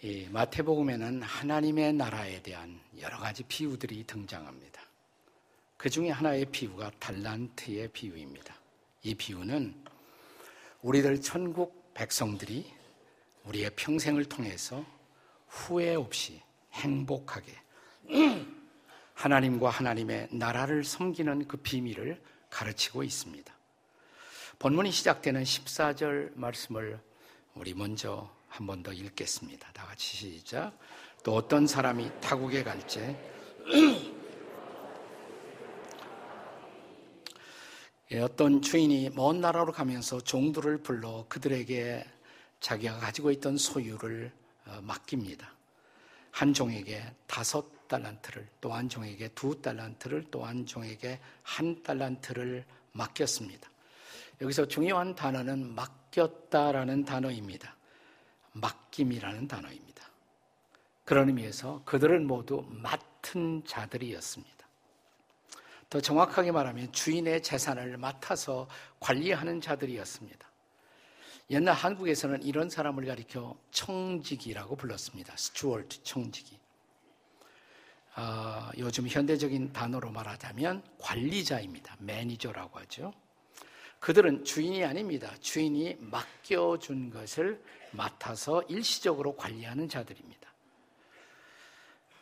이 0.00 0.28
마태복음에는 0.30 1.22
하나님의 1.22 1.92
나라에 1.94 2.40
대한 2.42 2.80
여러 3.00 3.18
가지 3.18 3.42
비유들이 3.42 4.04
등장합니다. 4.04 4.80
그 5.76 5.90
중에 5.90 6.10
하나의 6.10 6.44
비유가 6.46 6.92
달란트의 7.00 7.88
비유입니다. 7.88 8.54
이 9.02 9.14
비유는 9.16 9.74
우리들 10.82 11.20
천국 11.20 11.92
백성들이 11.94 12.72
우리의 13.44 13.70
평생을 13.74 14.26
통해서 14.26 14.84
후회 15.48 15.96
없이 15.96 16.40
행복하게 16.74 17.52
하나님과 19.14 19.68
하나님의 19.68 20.28
나라를 20.30 20.84
섬기는 20.84 21.48
그 21.48 21.56
비밀을 21.56 22.22
가르치고 22.50 23.02
있습니다. 23.02 23.52
본문이 24.60 24.92
시작되는 24.92 25.42
14절 25.42 26.36
말씀을 26.36 27.00
우리 27.54 27.74
먼저 27.74 28.37
한 28.48 28.66
번 28.66 28.82
더 28.82 28.92
읽겠습니다. 28.92 29.70
다 29.72 29.86
같이 29.86 30.16
시작. 30.16 30.72
또 31.22 31.34
어떤 31.34 31.66
사람이 31.66 32.10
타국에 32.20 32.62
갈지 32.62 33.16
예, 38.12 38.20
어떤 38.20 38.62
주인이 38.62 39.10
먼 39.10 39.40
나라로 39.42 39.72
가면서 39.72 40.20
종들을 40.20 40.78
불러 40.78 41.26
그들에게 41.28 42.06
자기가 42.60 42.98
가지고 42.98 43.30
있던 43.32 43.58
소유를 43.58 44.32
어, 44.66 44.80
맡깁니다. 44.82 45.52
한 46.30 46.54
종에게 46.54 47.02
다섯 47.26 47.86
달란트를 47.88 48.48
또 48.60 48.72
한 48.72 48.88
종에게 48.88 49.28
두 49.28 49.60
달란트를 49.60 50.26
또 50.30 50.44
한 50.44 50.64
종에게 50.66 51.20
한 51.42 51.82
달란트를 51.82 52.64
맡겼습니다. 52.92 53.68
여기서 54.40 54.66
중요한 54.68 55.14
단어는 55.14 55.74
맡겼다라는 55.74 57.04
단어입니다. 57.04 57.77
맡김이라는 58.60 59.48
단어입니다. 59.48 60.08
그런 61.04 61.28
의미에서 61.28 61.82
그들은 61.84 62.26
모두 62.26 62.66
맡은 62.68 63.64
자들이었습니다. 63.64 64.58
더 65.90 66.00
정확하게 66.00 66.52
말하면 66.52 66.92
주인의 66.92 67.42
재산을 67.42 67.96
맡아서 67.96 68.68
관리하는 69.00 69.60
자들이었습니다. 69.60 70.46
옛날 71.50 71.74
한국에서는 71.74 72.42
이런 72.42 72.68
사람을 72.68 73.06
가리켜 73.06 73.58
청지기라고 73.70 74.76
불렀습니다. 74.76 75.34
스튜어트 75.36 76.02
청지기. 76.02 76.58
어, 78.16 78.70
요즘 78.76 79.08
현대적인 79.08 79.72
단어로 79.72 80.10
말하자면 80.10 80.82
관리자입니다. 80.98 81.96
매니저라고 82.00 82.80
하죠. 82.80 83.14
그들은 84.00 84.44
주인이 84.44 84.84
아닙니다. 84.84 85.32
주인이 85.40 85.96
맡겨준 86.00 87.10
것을 87.10 87.62
맡아서 87.90 88.62
일시적으로 88.68 89.36
관리하는 89.36 89.88
자들입니다. 89.88 90.48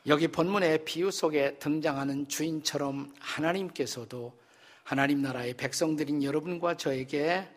여기 0.06 0.28
본문의 0.28 0.84
비유 0.84 1.10
속에 1.10 1.58
등장하는 1.58 2.28
주인처럼 2.28 3.12
하나님께서도 3.18 4.38
하나님 4.84 5.20
나라의 5.20 5.54
백성들인 5.54 6.22
여러분과 6.22 6.76
저에게 6.76 7.48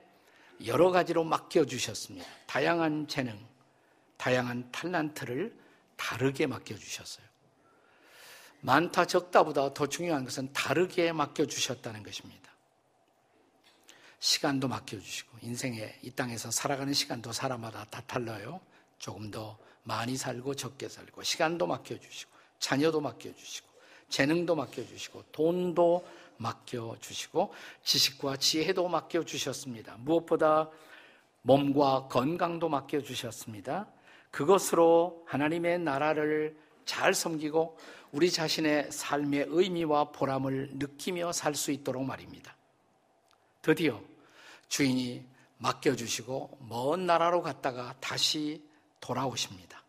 여러 0.66 0.89
가지로 0.89 1.23
맡겨주셨습니다. 1.23 2.26
다양한 2.48 3.08
재능, 3.08 3.39
다양한 4.17 4.72
탈란트를 4.72 5.56
다르게 5.95 6.48
맡겨주셨어요. 6.48 7.26
많다 8.61 9.06
적다보다 9.06 9.73
더 9.73 9.88
중요한 9.88 10.26
것은 10.26 10.52
다르게 10.52 11.11
맡겨주셨다는 11.14 12.04
것입니다. 12.04 12.48
시간도 14.20 14.67
맡겨주시고 14.67 15.38
인생에 15.42 15.95
이 16.02 16.12
땅에서 16.12 16.52
살아가는 16.52 16.94
시간도 16.94 17.31
사람마다 17.31 17.86
다 17.86 18.02
달라요. 18.06 18.60
조금 18.98 19.32
더 19.32 19.58
많이 19.83 20.17
살고 20.17 20.55
적게 20.55 20.89
살고 20.89 21.23
시간도 21.23 21.67
맡겨주시고 21.67 22.32
자녀도 22.60 22.99
맡겨주시고 23.02 23.67
재능도 24.10 24.55
맡겨주시고 24.55 25.23
돈도 25.32 26.05
맡겨주시고 26.38 27.54
지식과 27.83 28.38
지혜도 28.38 28.88
맡겨주셨습니다. 28.88 29.98
무엇보다 29.99 30.70
몸과 31.42 32.08
건강도 32.08 32.70
맡겨주셨습니다. 32.70 33.88
그것으로 34.32 35.23
하나님의 35.27 35.80
나라를 35.80 36.58
잘 36.86 37.14
섬기고 37.14 37.77
우리 38.11 38.32
자신의 38.32 38.92
삶의 38.92 39.45
의미와 39.49 40.11
보람을 40.11 40.71
느끼며 40.73 41.32
살 41.32 41.55
수 41.55 41.71
있도록 41.71 42.04
말입니다. 42.04 42.58
드디어 43.61 44.02
주인이 44.67 45.25
맡겨주시고 45.58 46.59
먼 46.70 47.05
나라로 47.05 47.42
갔다가 47.42 47.95
다시 47.99 48.64
돌아오십니다. 48.99 49.83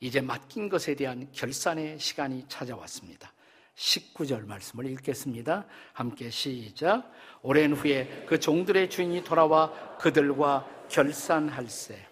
이제 0.00 0.20
맡긴 0.20 0.68
것에 0.68 0.94
대한 0.94 1.28
결산의 1.32 1.98
시간이 1.98 2.46
찾아왔습니다. 2.48 3.32
19절 3.76 4.46
말씀을 4.46 4.86
읽겠습니다. 4.92 5.66
함께 5.92 6.30
시작. 6.30 7.10
오랜 7.42 7.72
후에 7.72 8.26
그 8.26 8.38
종들의 8.38 8.90
주인이 8.90 9.24
돌아와 9.24 9.96
그들과 9.96 10.68
결산할세. 10.88 12.06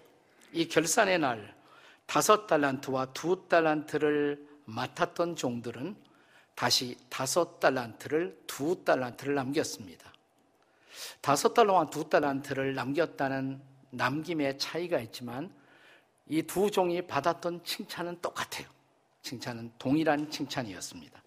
이 0.53 0.69
결산의 0.69 1.19
날 1.19 1.55
다섯 2.07 2.47
달란트와 2.47 3.13
두 3.13 3.47
달란트를 3.49 4.47
맡았던 4.65 5.37
종들은 5.37 5.97
다시 6.55 6.97
다섯 7.09 7.61
달란트를 7.61 8.39
두 8.47 8.83
달란트를 8.85 9.35
남겼습니다. 9.35 10.13
다섯 11.21 11.55
달러와 11.55 11.91
두 11.91 12.09
달란트를 12.09 12.75
남겼다는 12.75 13.61
남김의 13.91 14.59
차이가 14.59 14.99
있지만 15.01 15.51
이 16.29 16.43
두 16.43 16.71
종이 16.71 17.01
받았던 17.03 17.65
칭찬은 17.65 18.21
똑같아요. 18.21 18.67
칭찬은 19.23 19.73
동일한 19.79 20.31
칭찬이었습니다. 20.31 21.23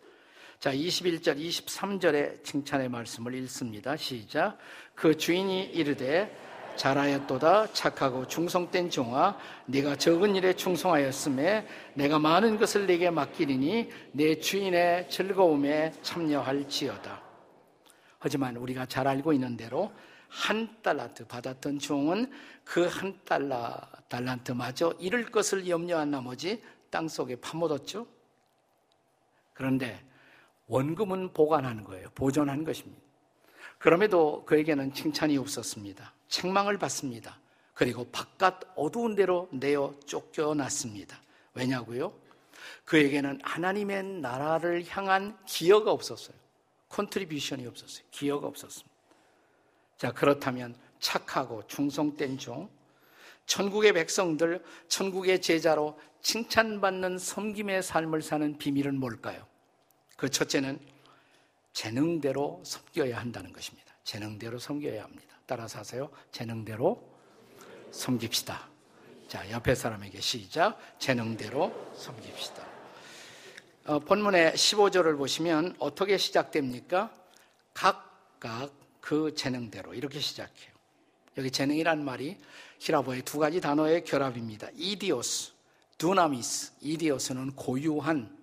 자, 0.60 0.72
21절, 0.72 1.38
23절의 1.40 2.44
칭찬의 2.44 2.90
말씀을 2.90 3.34
읽습니다. 3.36 3.98
시작. 3.98 4.58
그 4.94 5.18
주인이 5.18 5.66
이르되 5.66 6.36
잘하였도다 6.76 7.74
착하고 7.74 8.28
충성된 8.28 8.92
종아 8.92 9.38
네가 9.66 9.96
적은 9.98 10.36
일에 10.36 10.54
충성하였음에 10.54 11.68
내가 11.96 12.20
많은 12.20 12.58
것을 12.60 12.86
네게 12.86 13.10
맡기리니 13.10 13.90
내 14.14 14.40
주인의 14.40 15.10
즐거움에 15.10 15.94
참여할지어다. 16.04 17.31
하지만 18.22 18.56
우리가 18.56 18.86
잘 18.86 19.08
알고 19.08 19.34
있는 19.34 19.58
대로 19.58 19.92
한 20.30 20.82
달란트 20.82 21.26
받았던 21.26 21.80
종은 21.80 22.32
그 22.64 22.88
한 22.88 23.20
달러 23.26 23.76
달란트마저 24.08 24.94
잃을 25.00 25.32
것을 25.32 25.68
염려한 25.68 26.12
나머지 26.12 26.64
땅 26.92 27.08
속에 27.08 27.38
파묻었죠. 27.38 28.06
그런데 29.54 30.04
원금은 30.68 31.34
보관하는 31.34 31.84
거예요. 31.84 32.10
보존한 32.14 32.64
것입니다. 32.64 33.02
그럼에도 33.80 34.46
그에게는 34.46 34.94
칭찬이 34.94 35.38
없었습니다. 35.38 36.14
책망을 36.28 36.78
받습니다. 36.78 37.40
그리고 37.74 38.06
바깥 38.12 38.60
어두운 38.76 39.16
데로 39.16 39.50
내어 39.52 39.96
쫓겨났습니다. 40.06 41.20
왜냐고요? 41.56 42.14
그에게는 42.86 43.40
하나님의 43.42 44.04
나라를 44.04 44.86
향한 44.88 45.36
기여가 45.48 45.92
없었어요. 45.92 46.41
contribution이 46.92 47.66
없었어요. 47.66 48.06
기여가 48.12 48.48
없었습니다. 48.48 48.92
자, 49.98 50.12
그렇다면 50.12 50.76
착하고 51.00 51.66
충성된 51.68 52.38
종, 52.38 52.70
천국의 53.46 53.94
백성들, 53.94 54.64
천국의 54.88 55.42
제자로 55.42 56.00
칭찬받는 56.22 57.18
섬김의 57.18 57.84
삶을 57.84 58.22
사는 58.22 58.58
비밀은 58.58 59.00
뭘까요? 59.00 59.46
그 60.16 60.30
첫째는 60.30 60.80
재능대로 61.74 62.62
섬겨야 62.64 63.18
한다는 63.20 63.52
것입니다. 63.52 63.94
재능대로 64.04 64.60
섬겨야 64.60 65.04
합니다. 65.04 65.36
따라서 65.46 65.80
하세요. 65.80 66.10
재능대로 66.32 67.02
섬깁시다. 67.92 68.70
자, 69.28 69.50
옆에 69.50 69.76
사람에게 69.76 70.20
시작. 70.20 70.78
재능대로 71.00 71.94
섬깁시다. 71.96 72.81
어, 73.86 73.98
본문의 73.98 74.54
15절을 74.54 75.18
보시면 75.18 75.76
어떻게 75.80 76.18
시작됩니까? 76.18 77.12
각각 77.74 78.72
그 79.00 79.34
재능대로 79.34 79.96
이렇게 79.96 80.20
시작해요. 80.20 80.72
여기 81.38 81.50
재능이란 81.50 82.06
말이 82.06 82.38
히라보의 82.78 83.24
두 83.24 83.40
가지 83.40 83.60
단어의 83.60 84.04
결합입니다. 84.04 84.68
이디오스, 84.76 85.54
두나미스. 85.98 86.74
이디오스는 86.82 87.56
고유한 87.56 88.38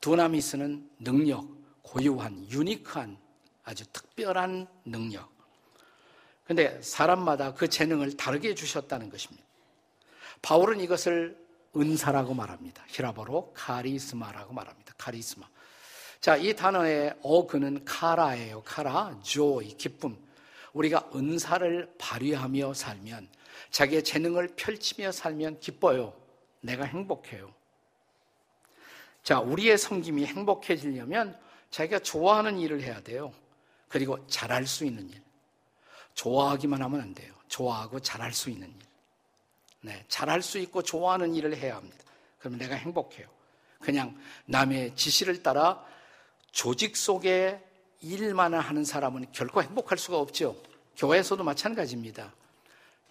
두나미스는 0.00 0.88
능력, 1.00 1.48
고유한, 1.82 2.48
유니크한, 2.48 3.16
아주 3.64 3.84
특별한 3.92 4.68
능력. 4.84 5.28
근데 6.44 6.80
사람마다 6.82 7.54
그 7.54 7.68
재능을 7.68 8.16
다르게 8.16 8.54
주셨다는 8.54 9.10
것입니다. 9.10 9.44
바울은 10.40 10.80
이것을 10.80 11.41
은사라고 11.76 12.34
말합니다. 12.34 12.84
히라보로 12.88 13.52
카리스마라고 13.54 14.52
말합니다. 14.52 14.94
카리스마. 14.98 15.46
자, 16.20 16.36
이 16.36 16.54
단어의 16.54 17.18
어근은 17.22 17.84
카라예요. 17.84 18.62
카라, 18.62 19.18
조이, 19.22 19.76
기쁨. 19.76 20.16
우리가 20.72 21.10
은사를 21.14 21.94
발휘하며 21.98 22.74
살면, 22.74 23.28
자기의 23.70 24.04
재능을 24.04 24.48
펼치며 24.54 25.12
살면 25.12 25.60
기뻐요. 25.60 26.14
내가 26.60 26.84
행복해요. 26.84 27.52
자, 29.22 29.40
우리의 29.40 29.78
섬김이 29.78 30.26
행복해지려면 30.26 31.38
자기가 31.70 32.00
좋아하는 32.00 32.58
일을 32.58 32.82
해야 32.82 33.00
돼요. 33.00 33.32
그리고 33.88 34.26
잘할 34.26 34.66
수 34.66 34.84
있는 34.84 35.08
일. 35.10 35.22
좋아하기만 36.14 36.82
하면 36.82 37.00
안 37.00 37.14
돼요. 37.14 37.32
좋아하고 37.48 38.00
잘할 38.00 38.32
수 38.32 38.50
있는 38.50 38.68
일. 38.68 38.91
네, 39.82 40.04
잘할 40.08 40.42
수 40.42 40.58
있고 40.58 40.82
좋아하는 40.82 41.34
일을 41.34 41.56
해야 41.56 41.76
합니다. 41.76 41.98
그러면 42.38 42.58
내가 42.58 42.74
행복해요. 42.76 43.26
그냥 43.80 44.16
남의 44.46 44.94
지시를 44.96 45.42
따라 45.42 45.84
조직 46.52 46.96
속에 46.96 47.60
일만 48.00 48.54
하는 48.54 48.84
사람은 48.84 49.26
결코 49.32 49.62
행복할 49.62 49.98
수가 49.98 50.18
없죠. 50.18 50.56
교회에서도 50.96 51.42
마찬가지입니다. 51.42 52.32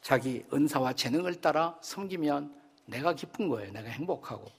자기 0.02 0.46
은사와 0.54 0.94
재능을 0.94 1.42
따라 1.42 1.78
섬기면 1.82 2.56
내가 2.86 3.14
기쁜 3.14 3.48
거예요. 3.50 3.72
내가 3.72 3.90
행복하고. 3.90 4.50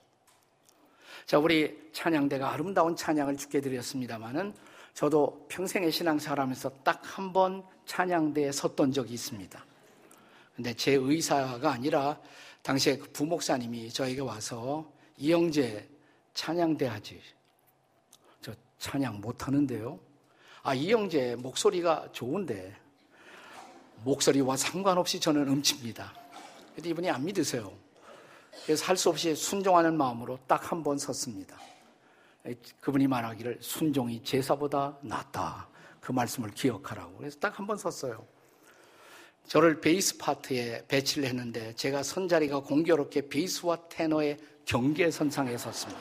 자, 1.26 1.38
우리 1.38 1.91
찬양대가 1.93 2.53
아름다운 2.53 2.94
찬양을 2.97 3.37
주게 3.37 3.61
드렸습니다만은 3.61 4.55
저도 4.94 5.47
평생의 5.49 5.91
신앙생활하면서 5.93 6.70
딱 6.85 7.03
한 7.19 7.32
번 7.32 7.64
찬양대에 7.87 8.53
섰던 8.53 8.93
적이 8.93 9.14
있습니다. 9.14 9.64
근데 10.54 10.75
제 10.75 10.93
의사가 10.93 11.72
아니라 11.72 12.19
당시에 12.62 12.99
그 12.99 13.10
부목사님이 13.12 13.90
저에게 13.90 14.20
와서 14.20 14.90
이영재 15.16 15.88
찬양대 16.34 16.87
하지. 16.87 17.20
저 18.40 18.54
찬양 18.78 19.20
못 19.20 19.46
하는데요. 19.46 19.99
아, 20.62 20.75
이영재 20.75 21.37
목소리가 21.37 22.08
좋은데 22.12 22.76
목소리와 24.04 24.56
상관없이 24.56 25.19
저는 25.20 25.49
음치입니다. 25.49 26.12
근데 26.75 26.90
이분이 26.90 27.10
안 27.10 27.25
믿으세요. 27.25 27.72
그래서 28.64 28.84
할 28.84 28.96
수 28.96 29.08
없이 29.08 29.34
순종하는 29.34 29.96
마음으로 29.96 30.38
딱 30.46 30.70
한 30.72 30.82
번 30.82 30.99
섰습니다. 30.99 31.56
그분이 32.81 33.06
말하기를 33.06 33.58
순종이 33.60 34.22
제사보다 34.22 34.99
낫다. 35.02 35.69
그 36.00 36.12
말씀을 36.12 36.50
기억하라고. 36.50 37.16
그래서 37.19 37.38
딱 37.38 37.58
한 37.58 37.66
번 37.66 37.76
섰어요. 37.78 38.26
저를 39.46 39.80
베이스 39.80 40.16
파트에 40.18 40.84
배치를 40.88 41.28
했는데 41.28 41.74
제가 41.74 42.02
선자리가 42.02 42.60
공교롭게 42.60 43.28
베이스와 43.28 43.88
테너의 43.88 44.38
경계선상에 44.64 45.56
섰습니다. 45.58 46.00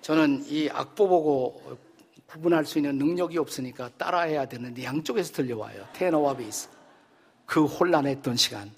저는 0.00 0.44
이 0.46 0.68
악보 0.70 1.08
보고 1.08 1.78
구분할 2.26 2.64
수 2.64 2.78
있는 2.78 2.96
능력이 2.98 3.36
없으니까 3.38 3.90
따라해야 3.96 4.46
되는데 4.46 4.84
양쪽에서 4.84 5.32
들려와요. 5.32 5.88
테너와 5.94 6.36
베이스. 6.36 6.68
그 7.44 7.64
혼란했던 7.64 8.36
시간. 8.36 8.70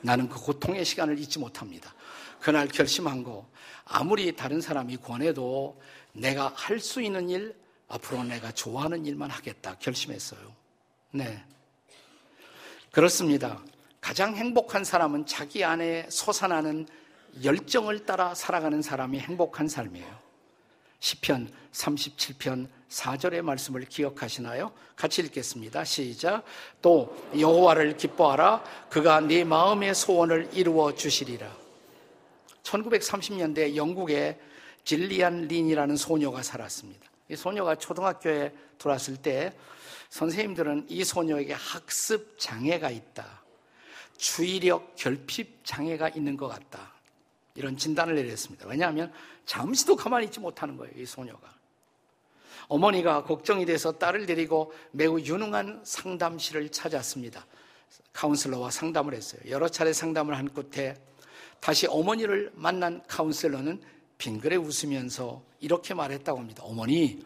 나는 0.00 0.28
그 0.28 0.40
고통의 0.40 0.84
시간을 0.84 1.18
잊지 1.18 1.38
못합니다. 1.38 1.94
그날 2.40 2.68
결심한 2.68 3.22
거 3.22 3.48
아무리 3.84 4.34
다른 4.34 4.60
사람이 4.60 4.98
권해도 4.98 5.80
내가 6.12 6.52
할 6.54 6.80
수 6.80 7.00
있는 7.02 7.28
일 7.28 7.54
앞으로 7.88 8.24
내가 8.24 8.52
좋아하는 8.52 9.06
일만 9.06 9.30
하겠다 9.30 9.76
결심했어요. 9.78 10.40
네. 11.12 11.42
그렇습니다. 12.92 13.60
가장 14.00 14.34
행복한 14.34 14.84
사람은 14.84 15.26
자기 15.26 15.64
안에 15.64 16.06
솟아나는 16.08 16.86
열정을 17.44 18.06
따라 18.06 18.34
살아가는 18.34 18.80
사람이 18.80 19.18
행복한 19.20 19.68
삶이에요. 19.68 20.28
시편 21.00 21.52
37편 21.72 22.68
4절의 22.88 23.42
말씀을 23.42 23.84
기억하시나요? 23.84 24.72
같이 24.96 25.22
읽겠습니다. 25.22 25.84
시작. 25.84 26.42
또 26.80 27.14
여호와를 27.38 27.96
기뻐하라 27.96 28.64
그가 28.88 29.20
네 29.20 29.44
마음의 29.44 29.94
소원을 29.94 30.48
이루어 30.52 30.94
주시리라. 30.94 31.54
1930년대 32.62 33.76
영국에 33.76 34.40
질리안 34.84 35.42
린이라는 35.42 35.96
소녀가 35.96 36.42
살았습니다. 36.42 37.06
이 37.28 37.36
소녀가 37.36 37.74
초등학교에 37.74 38.52
들어왔을 38.78 39.18
때 39.18 39.52
선생님들은 40.10 40.86
이 40.88 41.04
소녀에게 41.04 41.52
학습 41.52 42.38
장애가 42.38 42.90
있다. 42.90 43.42
주의력 44.16 44.96
결핍 44.96 45.60
장애가 45.64 46.10
있는 46.10 46.36
것 46.36 46.48
같다. 46.48 46.92
이런 47.54 47.76
진단을 47.76 48.14
내렸습니다. 48.14 48.66
왜냐하면 48.66 49.12
잠시도 49.44 49.96
가만히 49.96 50.26
있지 50.26 50.40
못하는 50.40 50.76
거예요, 50.76 50.92
이 50.96 51.06
소녀가. 51.06 51.56
어머니가 52.68 53.24
걱정이 53.24 53.64
돼서 53.66 53.92
딸을 53.92 54.26
데리고 54.26 54.72
매우 54.92 55.18
유능한 55.20 55.80
상담실을 55.84 56.70
찾았습니다. 56.70 57.46
카운슬러와 58.12 58.70
상담을 58.70 59.14
했어요. 59.14 59.40
여러 59.48 59.68
차례 59.68 59.92
상담을 59.92 60.36
한 60.36 60.52
끝에 60.52 60.96
다시 61.60 61.86
어머니를 61.86 62.52
만난 62.54 63.02
카운슬러는 63.08 63.80
빙그레 64.18 64.56
웃으면서 64.56 65.42
이렇게 65.60 65.94
말했다고 65.94 66.38
합니다. 66.38 66.62
어머니, 66.64 67.24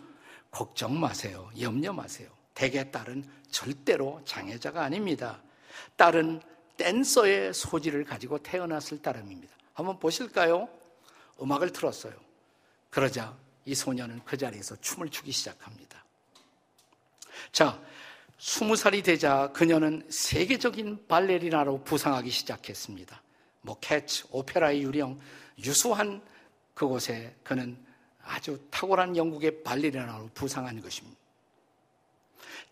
걱정 0.50 0.99
마세요. 1.00 1.50
염려 1.61 1.93
마세요. 1.93 2.29
대개 2.55 2.91
딸은 2.91 3.25
절대로 3.51 4.21
장애자가 4.25 4.83
아닙니다. 4.83 5.43
딸은 5.97 6.41
댄서의 6.77 7.55
소질을 7.55 8.05
가지고 8.05 8.39
태어났을 8.39 9.01
따름입니다. 9.03 9.55
한번 9.75 9.99
보실까요? 9.99 10.69
음악을 11.41 11.71
틀었어요. 11.71 12.15
그러자 12.91 13.37
이 13.65 13.75
소녀는 13.75 14.21
그 14.25 14.37
자리에서 14.37 14.77
춤을 14.77 15.09
추기 15.11 15.33
시작합니다. 15.33 16.05
자, 17.53 17.81
스무 18.39 18.77
살이 18.77 19.03
되자 19.03 19.51
그녀는 19.53 20.05
세계적인 20.11 21.07
발레리나로 21.07 21.85
부상하기 21.85 22.31
시작했습니다. 22.31 23.23
뭐 23.61 23.79
캐치, 23.81 24.25
오페라의 24.31 24.83
유령, 24.83 25.21
유수한 25.65 26.21
그곳에 26.75 27.37
그는 27.45 27.79
아주 28.25 28.61
탁월한 28.71 29.17
영국의 29.17 29.63
발레리나로 29.63 30.31
부상한 30.35 30.81
것입니다. 30.81 31.22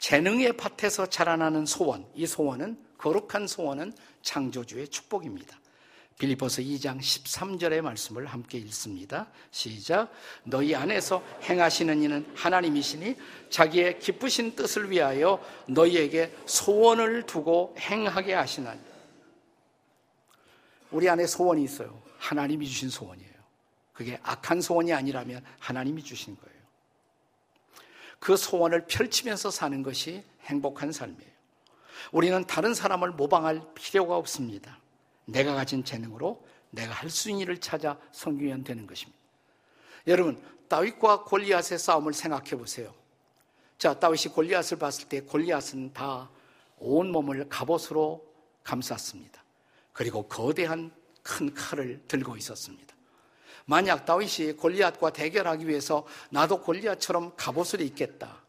재능의 0.01 0.57
밭에서 0.57 1.07
자라나는 1.07 1.67
소원, 1.67 2.07
이 2.15 2.27
소원은 2.27 2.83
거룩한 2.99 3.47
소원은 3.47 3.93
창조주의 4.23 4.89
축복입니다. 4.89 5.59
빌리포스 6.19 6.63
2장 6.63 6.99
13절의 6.99 7.81
말씀을 7.83 8.27
함께 8.27 8.59
읽습니다. 8.59 9.29
시작. 9.51 10.11
너희 10.45 10.75
안에서 10.75 11.23
행하시는 11.43 12.03
이는 12.03 12.27
하나님이시니 12.35 13.17
자기의 13.49 13.99
기쁘신 14.01 14.57
뜻을 14.57 14.91
위하여 14.91 15.43
너희에게 15.67 16.35
소원을 16.45 17.25
두고 17.25 17.75
행하게 17.79 18.35
하시나니. 18.35 18.81
우리 20.91 21.09
안에 21.09 21.27
소원이 21.27 21.63
있어요. 21.63 22.03
하나님이 22.19 22.67
주신 22.67 22.91
소원이에요. 22.91 23.31
그게 23.93 24.19
악한 24.23 24.61
소원이 24.61 24.93
아니라면 24.93 25.43
하나님이 25.59 26.03
주신 26.03 26.37
거예요. 26.37 26.50
그 28.21 28.37
소원을 28.37 28.87
펼치면서 28.87 29.51
사는 29.51 29.83
것이 29.83 30.23
행복한 30.43 30.93
삶이에요. 30.93 31.31
우리는 32.13 32.47
다른 32.47 32.75
사람을 32.75 33.11
모방할 33.13 33.63
필요가 33.75 34.17
없습니다. 34.17 34.79
내가 35.25 35.55
가진 35.55 35.85
재능으로 35.85 36.45
내가 36.71 36.93
할 36.93 37.11
수 37.11 37.31
있는 37.31 37.43
일을 37.43 37.59
찾아 37.59 37.99
섬기면 38.13 38.63
되는 38.65 38.87
것입니다. 38.87 39.19
여러분, 40.07 40.41
다윗과 40.69 41.25
골리앗의 41.25 41.79
싸움을 41.79 42.13
생각해 42.13 42.51
보세요. 42.51 42.95
자, 43.77 43.99
다윗이 43.99 44.33
골리앗을 44.35 44.79
봤을 44.79 45.09
때 45.09 45.21
골리앗은 45.21 45.93
다 45.93 46.31
온몸을 46.79 47.49
갑옷으로 47.49 48.25
감쌌습니다. 48.63 49.43
그리고 49.93 50.23
거대한 50.29 50.93
큰 51.23 51.53
칼을 51.53 52.03
들고 52.07 52.37
있었습니다. 52.37 52.95
만약 53.67 54.05
다윗이 54.05 54.53
골리앗과 54.55 55.11
대결하기 55.11 55.69
위해서 55.69 56.07
나도 56.31 56.61
골리앗처럼 56.63 57.35
갑옷을 57.37 57.81
입겠다. 57.81 58.43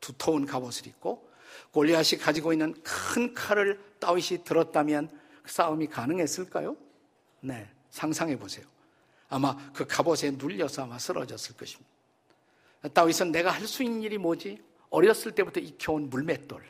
두터운 0.00 0.46
갑옷을 0.46 0.86
입고 0.88 1.30
골리앗이 1.72 2.20
가지고 2.20 2.52
있는 2.52 2.74
큰 2.82 3.34
칼을 3.34 3.80
다윗이 3.98 4.44
들었다면 4.44 5.08
그 5.42 5.50
싸움이 5.50 5.86
가능했을까요? 5.88 6.76
네, 7.40 7.68
상상해 7.90 8.38
보세요. 8.38 8.66
아마 9.28 9.56
그 9.72 9.86
갑옷에 9.86 10.32
눌려서 10.32 10.82
아마 10.84 10.98
쓰러졌을 10.98 11.56
것입니다. 11.56 11.90
다윗은 12.92 13.32
내가 13.32 13.50
할 13.50 13.66
수 13.66 13.82
있는 13.82 14.02
일이 14.02 14.18
뭐지? 14.18 14.62
어렸을 14.90 15.32
때부터 15.32 15.60
익혀온 15.60 16.10
물맷돌, 16.10 16.62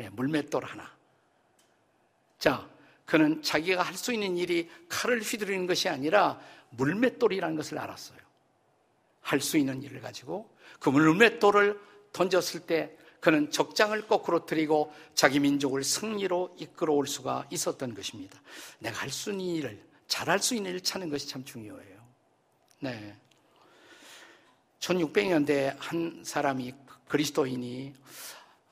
예, 0.00 0.08
물맷돌 0.10 0.64
하나. 0.64 0.94
자, 2.38 2.67
그는 3.08 3.42
자기가 3.42 3.82
할 3.82 3.96
수 3.96 4.12
있는 4.12 4.36
일이 4.36 4.68
칼을 4.90 5.22
휘두르는 5.22 5.66
것이 5.66 5.88
아니라 5.88 6.38
물맷돌이라는 6.70 7.56
것을 7.56 7.78
알았어요. 7.78 8.18
할 9.22 9.40
수 9.40 9.56
있는 9.56 9.82
일을 9.82 10.02
가지고 10.02 10.54
그 10.78 10.90
물맷돌을 10.90 11.80
던졌을 12.12 12.60
때 12.60 12.94
그는 13.20 13.50
적장을 13.50 13.98
거꾸로 14.06 14.44
들이고 14.44 14.92
자기 15.14 15.40
민족을 15.40 15.84
승리로 15.84 16.56
이끌어올 16.58 17.06
수가 17.06 17.46
있었던 17.50 17.94
것입니다. 17.94 18.38
내가 18.78 18.98
할 18.98 19.10
수 19.10 19.30
있는 19.30 19.46
일을, 19.46 19.82
잘할 20.06 20.38
수 20.38 20.54
있는 20.54 20.70
일을 20.72 20.82
찾는 20.82 21.08
것이 21.08 21.28
참 21.28 21.42
중요해요. 21.44 21.98
네. 22.80 23.16
1600년대에 24.80 25.76
한 25.78 26.22
사람이 26.22 26.74
그리스도인이 27.08 27.94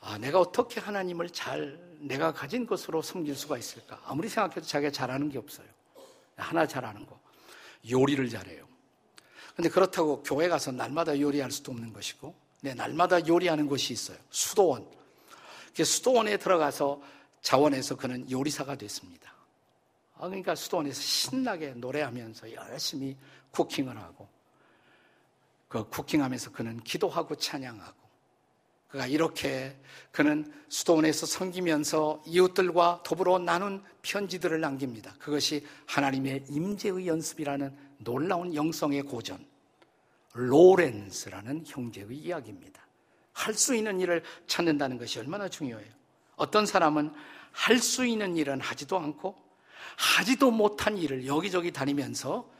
아, 0.00 0.18
내가 0.18 0.40
어떻게 0.40 0.78
하나님을 0.78 1.30
잘 1.30 1.95
내가 2.06 2.32
가진 2.32 2.66
것으로 2.66 3.02
섬길 3.02 3.34
수가 3.34 3.58
있을까? 3.58 4.00
아무리 4.04 4.28
생각해도 4.28 4.62
자기가 4.62 4.90
잘하는 4.90 5.28
게 5.28 5.38
없어요. 5.38 5.66
하나 6.36 6.66
잘하는 6.66 7.06
거. 7.06 7.18
요리를 7.88 8.28
잘해요. 8.28 8.66
근데 9.54 9.70
그렇다고 9.70 10.22
교회 10.22 10.48
가서 10.48 10.70
날마다 10.72 11.18
요리할 11.18 11.50
수도 11.50 11.72
없는 11.72 11.92
것이고, 11.92 12.34
네, 12.60 12.74
날마다 12.74 13.26
요리하는 13.26 13.66
곳이 13.66 13.92
있어요. 13.92 14.18
수도원. 14.30 14.86
수도원에 15.74 16.36
들어가서 16.36 17.00
자원해서 17.42 17.96
그는 17.96 18.30
요리사가 18.30 18.76
됐습니다. 18.76 19.32
아, 20.16 20.26
그러니까 20.26 20.54
수도원에서 20.54 21.00
신나게 21.00 21.74
노래하면서 21.74 22.52
열심히 22.54 23.16
쿠킹을 23.50 23.96
하고, 23.96 24.28
그 25.68 25.88
쿠킹하면서 25.88 26.52
그는 26.52 26.80
기도하고 26.82 27.36
찬양하고, 27.36 28.05
이렇게 29.04 29.76
그는 30.10 30.50
수도원에서 30.70 31.26
섬기면서 31.26 32.22
이웃들과 32.24 33.02
더불어 33.04 33.38
나눈 33.38 33.82
편지들을 34.00 34.58
남깁니다. 34.58 35.14
그것이 35.18 35.66
하나님의 35.86 36.46
임재의 36.48 37.06
연습이라는 37.06 37.76
놀라운 37.98 38.54
영성의 38.54 39.02
고전, 39.02 39.44
로렌스라는 40.32 41.64
형제의 41.66 42.16
이야기입니다. 42.16 42.80
할 43.32 43.52
수 43.52 43.74
있는 43.74 44.00
일을 44.00 44.22
찾는다는 44.46 44.96
것이 44.96 45.18
얼마나 45.18 45.48
중요해요. 45.48 45.92
어떤 46.36 46.64
사람은 46.64 47.12
할 47.52 47.78
수 47.78 48.06
있는 48.06 48.36
일은 48.36 48.60
하지도 48.60 48.98
않고 48.98 49.36
하지도 49.96 50.50
못한 50.50 50.96
일을 50.96 51.26
여기저기 51.26 51.70
다니면서 51.70 52.50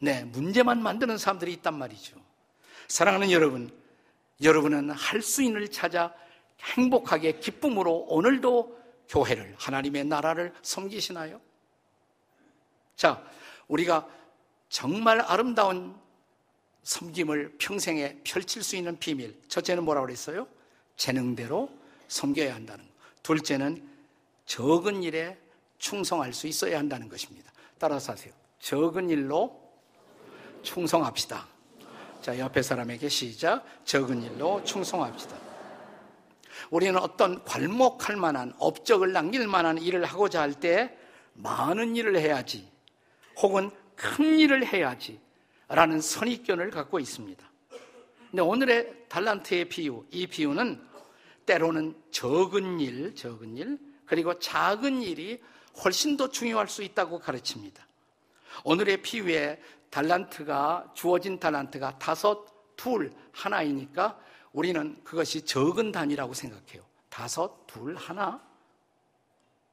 네, 0.00 0.24
문제만 0.24 0.82
만드는 0.82 1.16
사람들이 1.16 1.52
있단 1.54 1.78
말이죠. 1.78 2.16
사랑하는 2.88 3.30
여러분, 3.30 3.70
여러분은 4.42 4.90
할 4.90 5.22
수 5.22 5.42
있는 5.42 5.62
일 5.62 5.70
찾아 5.70 6.14
행복하게 6.60 7.38
기쁨으로 7.38 8.06
오늘도 8.08 8.76
교회를, 9.08 9.54
하나님의 9.58 10.04
나라를 10.04 10.52
섬기시나요? 10.62 11.40
자, 12.96 13.22
우리가 13.68 14.08
정말 14.68 15.20
아름다운 15.20 15.94
섬김을 16.82 17.56
평생에 17.58 18.20
펼칠 18.24 18.62
수 18.62 18.76
있는 18.76 18.98
비밀. 18.98 19.40
첫째는 19.48 19.84
뭐라고 19.84 20.06
그랬어요? 20.06 20.46
재능대로 20.96 21.70
섬겨야 22.08 22.54
한다는 22.54 22.84
것. 22.84 22.92
둘째는 23.22 23.86
적은 24.44 25.02
일에 25.02 25.38
충성할 25.78 26.32
수 26.32 26.46
있어야 26.46 26.78
한다는 26.78 27.08
것입니다. 27.08 27.52
따라서 27.78 28.12
하세요. 28.12 28.32
적은 28.60 29.10
일로 29.10 29.60
충성합시다. 30.62 31.46
자, 32.26 32.36
옆에 32.40 32.60
사람에게 32.60 33.08
시작. 33.08 33.64
적은 33.84 34.20
일로 34.20 34.60
충성합시다. 34.64 35.36
우리는 36.70 36.98
어떤 36.98 37.44
괄목할 37.44 38.16
만한, 38.16 38.52
업적을 38.58 39.12
남길 39.12 39.46
만한 39.46 39.78
일을 39.78 40.04
하고자 40.04 40.40
할 40.40 40.54
때 40.54 40.98
많은 41.34 41.94
일을 41.94 42.18
해야지. 42.18 42.68
혹은 43.36 43.70
큰 43.94 44.40
일을 44.40 44.66
해야지. 44.66 45.20
라는 45.68 46.00
선입견을 46.00 46.70
갖고 46.70 46.98
있습니다. 46.98 47.48
근데 48.32 48.42
오늘의 48.42 49.04
달란트의 49.08 49.68
비유, 49.68 50.04
이 50.10 50.26
비유는 50.26 50.82
때로는 51.46 51.94
적은 52.10 52.80
일, 52.80 53.14
적은 53.14 53.56
일, 53.56 53.78
그리고 54.04 54.36
작은 54.36 55.00
일이 55.00 55.40
훨씬 55.84 56.16
더 56.16 56.28
중요할 56.28 56.66
수 56.66 56.82
있다고 56.82 57.20
가르칩니다. 57.20 57.85
오늘의 58.64 59.02
비유에 59.02 59.60
달란트가 59.90 60.92
주어진 60.94 61.38
달란트가 61.38 61.98
다섯, 61.98 62.46
둘, 62.76 63.12
하나이니까 63.32 64.18
우리는 64.52 65.02
그것이 65.04 65.44
적은 65.44 65.92
단위라고 65.92 66.34
생각해요. 66.34 66.84
다섯, 67.08 67.66
둘, 67.66 67.96
하나. 67.96 68.44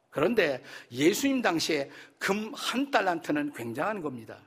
그런데 0.10 0.64
예수님 0.92 1.42
당시에 1.42 1.90
금 2.20 2.54
한 2.54 2.92
달란트는 2.92 3.54
굉장한 3.54 4.02
겁니다. 4.02 4.40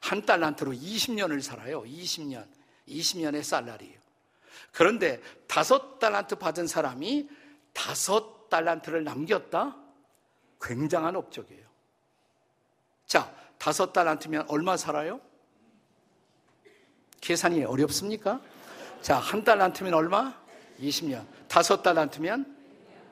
한 0.00 0.24
달란트로 0.24 0.72
20년을 0.72 1.40
살아요. 1.42 1.82
20년. 1.82 2.46
20년의 2.88 3.42
쌀날이에요. 3.42 3.98
그런데 4.72 5.20
다섯 5.48 5.98
달란트 5.98 6.36
받은 6.36 6.66
사람이 6.66 7.28
다섯 7.72 8.48
달란트를 8.48 9.04
남겼다? 9.04 9.76
굉장한 10.60 11.16
업적이에요. 11.16 11.66
자, 13.06 13.34
다섯 13.58 13.92
달란트면 13.92 14.46
얼마 14.48 14.76
살아요? 14.76 15.20
계산이 17.20 17.64
어렵습니까? 17.64 18.40
자, 19.02 19.18
한 19.18 19.44
달란트면 19.44 19.94
얼마? 19.94 20.34
20년. 20.80 21.26
다섯 21.48 21.82
달란트면 21.82 22.56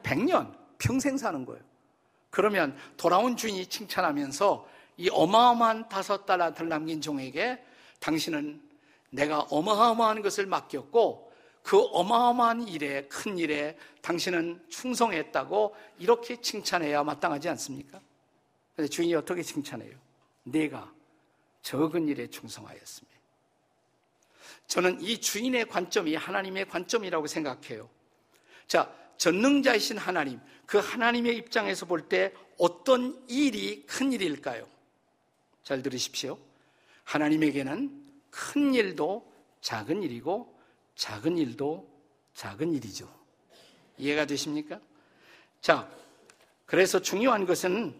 100년. 0.02 0.54
평생 0.78 1.16
사는 1.16 1.44
거예요. 1.44 1.62
그러면 2.30 2.76
돌아온 2.96 3.36
주인이 3.36 3.66
칭찬하면서 3.66 4.68
이 4.96 5.08
어마어마한 5.10 5.88
다섯 5.88 6.26
달란트를 6.26 6.68
남긴 6.68 7.00
종에게 7.00 7.64
당신은 8.00 8.60
내가 9.10 9.40
어마어마한 9.50 10.22
것을 10.22 10.46
맡겼고 10.46 11.32
그 11.62 11.80
어마어마한 11.80 12.68
일에 12.68 13.06
큰 13.08 13.38
일에 13.38 13.78
당신은 14.02 14.64
충성했다고 14.68 15.74
이렇게 15.98 16.40
칭찬해야 16.40 17.02
마땅하지 17.04 17.48
않습니까? 17.50 18.00
근데 18.76 18.88
주인이 18.88 19.14
어떻게 19.14 19.42
칭찬해요? 19.42 20.03
내가 20.44 20.92
적은 21.62 22.08
일에 22.08 22.28
충성하였습니다. 22.28 23.14
저는 24.66 25.00
이 25.00 25.20
주인의 25.20 25.68
관점이 25.68 26.14
하나님의 26.14 26.68
관점이라고 26.68 27.26
생각해요. 27.26 27.88
자, 28.66 28.94
전능자이신 29.18 29.98
하나님, 29.98 30.40
그 30.66 30.78
하나님의 30.78 31.36
입장에서 31.36 31.86
볼 31.86 32.08
때 32.08 32.32
어떤 32.58 33.24
일이 33.28 33.84
큰 33.86 34.12
일일까요? 34.12 34.68
잘 35.62 35.82
들으십시오. 35.82 36.38
하나님에게는 37.04 38.04
큰 38.30 38.74
일도 38.74 39.32
작은 39.60 40.02
일이고 40.02 40.58
작은 40.94 41.38
일도 41.38 41.88
작은 42.34 42.72
일이죠. 42.74 43.12
이해가 43.98 44.26
되십니까? 44.26 44.80
자, 45.60 45.90
그래서 46.66 47.00
중요한 47.00 47.46
것은 47.46 47.94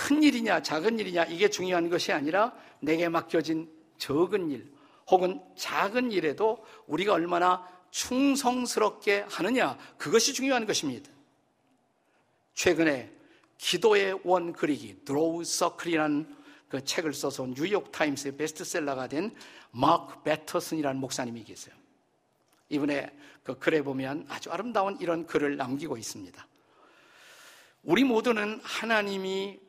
큰 0.00 0.22
일이냐 0.22 0.62
작은 0.62 0.98
일이냐 0.98 1.24
이게 1.24 1.50
중요한 1.50 1.90
것이 1.90 2.10
아니라 2.10 2.54
내게 2.80 3.10
맡겨진 3.10 3.70
적은 3.98 4.50
일 4.50 4.72
혹은 5.10 5.42
작은 5.56 6.10
일에도 6.10 6.64
우리가 6.86 7.12
얼마나 7.12 7.68
충성스럽게 7.90 9.26
하느냐 9.28 9.76
그것이 9.98 10.32
중요한 10.32 10.64
것입니다. 10.64 11.10
최근에 12.54 13.12
기도의 13.58 14.20
원 14.24 14.54
그리기 14.54 15.04
draw 15.04 15.44
circle이라는 15.44 16.36
그 16.70 16.82
책을 16.82 17.12
써서 17.12 17.46
뉴욕 17.46 17.92
타임스의 17.92 18.38
베스트셀러가 18.38 19.06
된 19.08 19.34
마크 19.70 20.22
배터슨이라는 20.22 20.98
목사님이 20.98 21.44
계세요. 21.44 21.74
이분의 22.70 23.10
그 23.42 23.58
글에 23.58 23.82
보면 23.82 24.24
아주 24.30 24.50
아름다운 24.50 24.96
이런 24.98 25.26
글을 25.26 25.58
남기고 25.58 25.98
있습니다. 25.98 26.46
우리 27.82 28.04
모두는 28.04 28.60
하나님이 28.62 29.60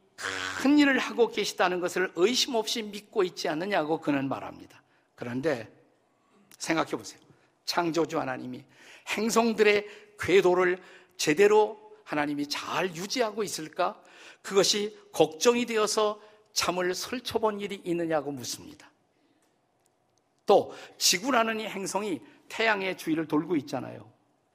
큰 0.58 0.78
일을 0.78 1.00
하고 1.00 1.30
계시다는 1.30 1.80
것을 1.80 2.12
의심 2.16 2.56
없이 2.56 2.84
믿고 2.84 3.24
있지 3.24 3.50
않느냐고 3.50 4.00
그는 4.00 4.28
말합니다. 4.30 4.82
그런데 5.16 5.72
생각해 6.58 6.92
보세요. 6.92 7.20
창조주 7.66 8.20
하나님이 8.20 8.64
행성들의 9.10 9.88
궤도를 10.20 10.82
제대로 11.18 11.80
하나님이 12.04 12.48
잘 12.48 12.96
유지하고 12.96 13.44
있을까? 13.44 14.02
그것이 14.42 14.98
걱정이 15.12 15.66
되어서 15.66 16.22
잠을 16.54 16.94
설쳐본 16.94 17.62
일이 17.62 17.82
있느냐고 17.84 18.32
묻습니다. 18.32 18.90
또 20.46 20.76
지구라는 20.98 21.62
이 21.62 21.66
행성이 21.66 22.22
태양의 22.50 22.98
주위를 22.98 23.28
돌고 23.28 23.56
있잖아요. 23.58 24.12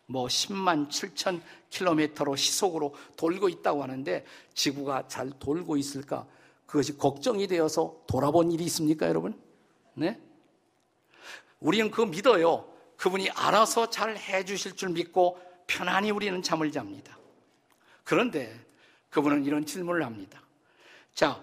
뭐 0.06 0.26
10만 0.26 0.88
7천 0.88 1.40
킬로미터로 1.70 2.36
시속으로 2.36 2.94
돌고 3.16 3.48
있다고 3.48 3.82
하는데 3.82 4.24
지구가 4.54 5.08
잘 5.08 5.30
돌고 5.38 5.76
있을까? 5.76 6.26
그것이 6.66 6.96
걱정이 6.96 7.46
되어서 7.46 8.02
돌아본 8.06 8.52
일이 8.52 8.64
있습니까, 8.64 9.08
여러분? 9.08 9.38
네? 9.94 10.20
우리는 11.60 11.90
그거 11.90 12.06
믿어요. 12.06 12.72
그분이 12.96 13.30
알아서 13.30 13.90
잘 13.90 14.16
해주실 14.16 14.76
줄 14.76 14.90
믿고 14.90 15.38
편안히 15.66 16.10
우리는 16.10 16.42
잠을 16.42 16.70
잡니다. 16.72 17.18
그런데 18.04 18.58
그분은 19.10 19.44
이런 19.44 19.66
질문을 19.66 20.04
합니다. 20.04 20.42
자, 21.14 21.42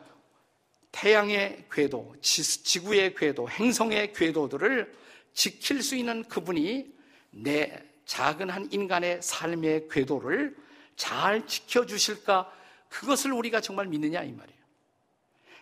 태양의 0.92 1.66
궤도, 1.72 2.16
지구의 2.22 3.16
궤도, 3.16 3.50
행성의 3.50 4.14
궤도들을 4.14 4.94
지킬 5.34 5.82
수 5.82 5.96
있는 5.96 6.24
그분이 6.24 6.94
내 7.32 7.84
작은 8.06 8.50
한 8.50 8.72
인간의 8.72 9.22
삶의 9.22 9.88
궤도를 9.90 10.56
잘 10.96 11.48
지켜주실까? 11.48 12.52
그것을 12.90 13.34
우리가 13.34 13.62
정말 13.62 13.88
믿느냐 13.88 14.24
이 14.24 14.32
말이에요. 14.32 14.60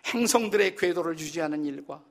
행성들의 0.06 0.76
궤도를 0.76 1.18
유지하는 1.18 1.64
일과 1.64 2.02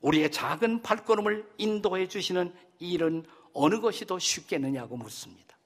우리의 0.00 0.30
작은 0.30 0.82
발걸음을 0.82 1.50
인도해 1.58 2.08
주시는 2.08 2.54
일은 2.78 3.24
어느 3.52 3.80
것이 3.80 4.04
더 4.04 4.18
쉽겠느냐고 4.18 4.96
묻습니다. 4.96 5.56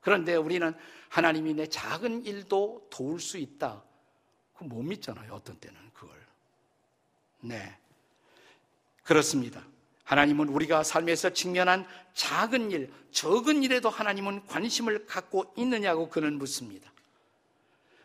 그런데 0.00 0.34
우리는 0.34 0.74
하나님이 1.08 1.54
내 1.54 1.66
작은 1.66 2.24
일도 2.24 2.88
도울 2.90 3.20
수 3.20 3.38
있다. 3.38 3.82
그 4.54 4.64
못 4.64 4.82
믿잖아요. 4.82 5.34
어떤 5.34 5.56
때는 5.56 5.76
그걸. 5.92 6.16
네. 7.40 7.76
그렇습니다. 9.02 9.64
하나님은 10.04 10.48
우리가 10.48 10.82
삶에서 10.82 11.30
직면한 11.30 11.86
작은 12.14 12.70
일, 12.70 12.92
적은 13.12 13.62
일에도 13.62 13.88
하나님은 13.88 14.46
관심을 14.46 15.06
갖고 15.06 15.52
있느냐고 15.56 16.08
그는 16.08 16.38
묻습니다. 16.38 16.92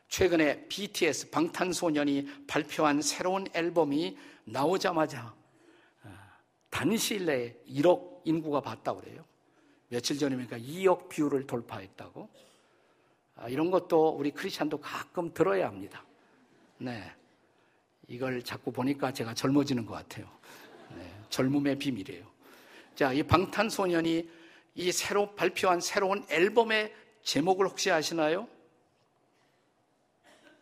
최근에 0.10 0.68
BTS 0.68 1.32
방탄소년이 1.32 2.46
발표한 2.48 3.02
새로운 3.02 3.46
앨범이 3.54 4.18
나오자마자 4.46 5.34
어, 6.04 6.10
단시일 6.70 7.26
내에 7.26 7.56
1억 7.68 8.22
인구가 8.24 8.62
봤다고 8.62 9.02
그래요. 9.02 9.26
며칠 9.90 10.18
전이니까 10.18 10.58
2억 10.60 11.10
뷰를 11.10 11.48
돌파했다고. 11.48 12.30
아, 13.36 13.50
이런 13.50 13.70
것도 13.72 14.10
우리 14.10 14.32
크리스찬도 14.32 14.80
가끔 14.80 15.34
들어야 15.34 15.68
합니다. 15.68 16.04
네. 16.78 17.12
이걸 18.08 18.42
자꾸 18.44 18.72
보니까 18.72 19.12
제가 19.12 19.34
젊어지는 19.34 19.86
것 19.86 19.94
같아요. 19.94 20.30
네. 21.28 21.30
젊음의 21.30 21.80
비밀이에요. 21.80 22.26
자, 22.96 23.14
이 23.14 23.24
방탄소년이 23.24 24.30
이 24.76 24.92
새로 24.92 25.34
발표한 25.36 25.80
새로운 25.82 26.26
앨범의 26.30 26.94
제목을 27.24 27.68
혹시 27.68 27.92
아시나요? 27.92 28.48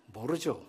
모르죠. 0.07 0.65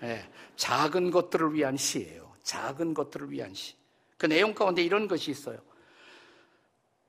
네. 0.00 0.28
작은 0.56 1.10
것들을 1.10 1.54
위한 1.54 1.76
시예요. 1.76 2.32
작은 2.42 2.94
것들을 2.94 3.30
위한 3.30 3.54
시. 3.54 3.74
그 4.16 4.26
내용 4.26 4.54
가운데 4.54 4.82
이런 4.82 5.08
것이 5.08 5.30
있어요. 5.30 5.58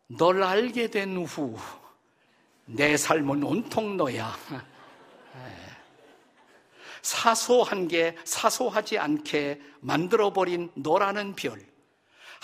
널 0.08 0.44
알게 0.44 0.90
된 0.90 1.18
후 1.26 1.58
내 2.66 2.98
삶은 2.98 3.44
온통 3.44 3.98
너야. 3.98 4.36
사소한 7.02 7.88
게 7.88 8.16
사소하지 8.24 8.98
않게 8.98 9.62
만들어버린 9.82 10.72
너라는 10.74 11.36
별. 11.36 11.64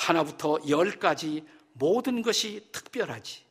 하나부터 0.01 0.58
열까지 0.67 1.46
모든 1.74 2.24
것이 2.24 2.67
특별하지. 2.72 3.43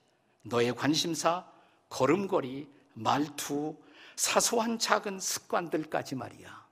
너의 0.42 0.74
관심사, 0.74 1.46
걸음걸이, 1.88 2.68
말투, 2.94 3.76
사소한 4.16 4.78
작은 4.78 5.20
습관들까지 5.20 6.16
말이야. 6.16 6.66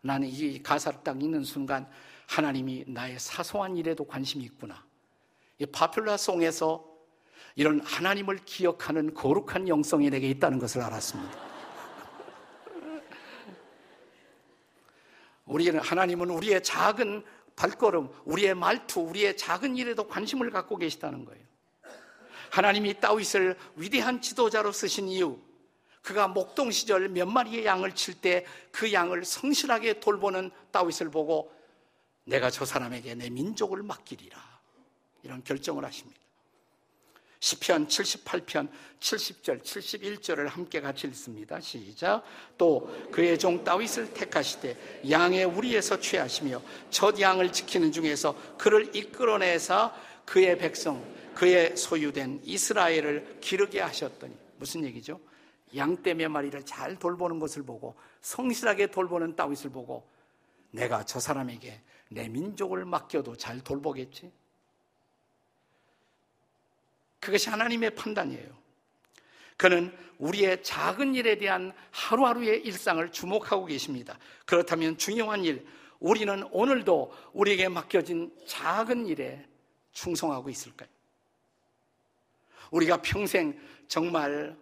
나는 0.00 0.28
이 0.28 0.62
가사를 0.62 1.00
딱 1.04 1.20
읽는 1.22 1.44
순간 1.44 1.88
하나님이 2.26 2.84
나의 2.86 3.18
사소한 3.18 3.76
일에도 3.76 4.06
관심이 4.06 4.42
있구나. 4.44 4.82
이 5.58 5.66
파퓰라 5.66 6.16
송에서 6.16 6.84
이런 7.56 7.80
하나님을 7.80 8.38
기억하는 8.46 9.12
거룩한 9.12 9.68
영성이 9.68 10.08
내게 10.08 10.30
있다는 10.30 10.58
것을 10.58 10.80
알았습니다. 10.80 11.54
우리는 15.44 15.78
하나님은 15.78 16.30
우리의 16.30 16.62
작은 16.62 17.22
발걸음, 17.56 18.08
우리의 18.24 18.54
말투, 18.54 19.00
우리의 19.00 19.36
작은 19.36 19.76
일에도 19.76 20.06
관심을 20.08 20.50
갖고 20.50 20.76
계시다는 20.76 21.24
거예요. 21.24 21.44
하나님이 22.50 23.00
다윗을 23.00 23.56
위대한 23.76 24.20
지도자로 24.20 24.72
쓰신 24.72 25.08
이유, 25.08 25.38
그가 26.02 26.28
목동 26.28 26.70
시절 26.70 27.08
몇 27.08 27.26
마리의 27.26 27.64
양을 27.64 27.94
칠 27.94 28.20
때 28.20 28.44
그 28.70 28.92
양을 28.92 29.24
성실하게 29.24 30.00
돌보는 30.00 30.50
다윗을 30.70 31.10
보고 31.10 31.52
내가 32.24 32.50
저 32.50 32.64
사람에게 32.64 33.14
내 33.14 33.30
민족을 33.30 33.82
맡기리라. 33.82 34.38
이런 35.22 35.42
결정을 35.42 35.84
하십니다. 35.84 36.20
시편 37.44 37.88
78편 37.88 38.68
70절 39.00 39.62
71절을 39.62 40.46
함께 40.46 40.80
같이 40.80 41.06
읽습니다. 41.08 41.60
시작. 41.60 42.24
또 42.56 42.88
그의 43.12 43.38
종 43.38 43.62
다윗을 43.62 44.14
택하시되 44.14 45.02
양의 45.10 45.44
우리에서 45.44 46.00
취하시며 46.00 46.62
첫 46.88 47.20
양을 47.20 47.52
지키는 47.52 47.92
중에서 47.92 48.34
그를 48.56 48.96
이끌어내사 48.96 49.92
그의 50.24 50.56
백성 50.56 51.04
그의 51.34 51.76
소유된 51.76 52.40
이스라엘을 52.44 53.40
기르게 53.42 53.82
하셨더니 53.82 54.34
무슨 54.56 54.82
얘기죠? 54.86 55.20
양떼몇 55.76 56.30
마리를 56.30 56.64
잘 56.64 56.96
돌보는 56.96 57.40
것을 57.40 57.62
보고 57.62 57.94
성실하게 58.22 58.86
돌보는 58.86 59.36
다윗을 59.36 59.68
보고 59.68 60.08
내가 60.70 61.04
저 61.04 61.20
사람에게 61.20 61.78
내 62.08 62.26
민족을 62.26 62.86
맡겨도 62.86 63.36
잘 63.36 63.60
돌보겠지? 63.60 64.32
그것이 67.24 67.48
하나님의 67.48 67.94
판단이에요. 67.94 68.48
그는 69.56 69.96
우리의 70.18 70.62
작은 70.62 71.14
일에 71.14 71.38
대한 71.38 71.72
하루하루의 71.90 72.60
일상을 72.64 73.10
주목하고 73.10 73.66
계십니다. 73.66 74.18
그렇다면 74.46 74.98
중요한 74.98 75.44
일, 75.44 75.66
우리는 75.98 76.42
오늘도 76.50 77.12
우리에게 77.32 77.68
맡겨진 77.68 78.32
작은 78.46 79.06
일에 79.06 79.46
충성하고 79.92 80.50
있을까요? 80.50 80.88
우리가 82.70 83.00
평생 83.00 83.58
정말 83.88 84.56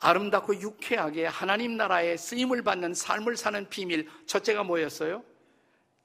아름답고 0.00 0.60
유쾌하게 0.60 1.26
하나님 1.26 1.76
나라의 1.76 2.18
쓰임을 2.18 2.62
받는 2.62 2.94
삶을 2.94 3.36
사는 3.36 3.68
비밀, 3.68 4.08
첫째가 4.26 4.64
뭐였어요? 4.64 5.22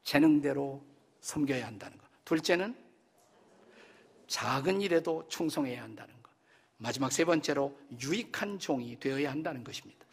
재능대로 0.03 0.83
섬겨야 1.21 1.65
한다는 1.65 1.97
것. 1.97 2.05
둘째는 2.25 2.82
작은 4.33 4.81
일에도 4.81 5.27
충성해야 5.27 5.83
한다는 5.83 6.11
것. 6.23 6.31
마지막 6.77 7.11
세 7.11 7.23
번째로 7.23 7.77
유익한 8.01 8.57
종이 8.57 8.99
되어야 8.99 9.29
한다는 9.29 9.63
것입니다. 9.63 10.03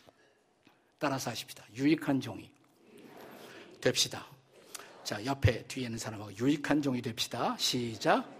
따라서 0.98 1.30
하십시다. 1.30 1.64
유익한 1.74 2.20
종이 2.20 2.50
됩시다. 3.80 4.26
자, 5.04 5.24
옆에 5.24 5.62
뒤에 5.66 5.84
있는 5.86 5.98
사람하고 5.98 6.36
유익한 6.36 6.82
종이 6.82 7.00
됩시다. 7.00 7.56
시작. 7.58 8.30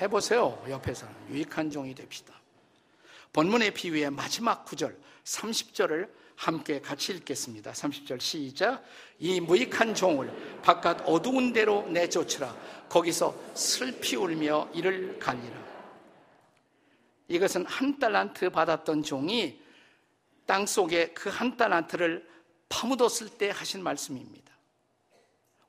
해보세요. 0.00 0.64
옆에 0.70 0.94
사람. 0.94 1.14
유익한 1.28 1.70
종이 1.70 1.94
됩시다. 1.94 2.32
본문의 3.34 3.74
비유의 3.74 4.12
마지막 4.12 4.64
구절 4.64 4.98
30절을 5.26 6.08
함께 6.36 6.80
같이 6.80 7.12
읽겠습니다. 7.14 7.72
30절 7.72 8.20
시작. 8.20 8.84
이 9.18 9.40
무익한 9.40 9.94
종을 9.94 10.30
바깥 10.62 11.02
어두운 11.06 11.52
데로 11.52 11.86
내쫓으라. 11.88 12.54
거기서 12.88 13.34
슬피 13.54 14.16
울며 14.16 14.70
이를 14.74 15.18
갈리라. 15.18 15.66
이것은 17.28 17.66
한 17.66 17.98
달란트 17.98 18.50
받았던 18.50 19.02
종이 19.02 19.60
땅 20.46 20.64
속에 20.64 21.08
그 21.08 21.28
한 21.28 21.56
달란트를 21.56 22.28
파묻었을 22.68 23.30
때 23.30 23.50
하신 23.50 23.82
말씀입니다. 23.82 24.52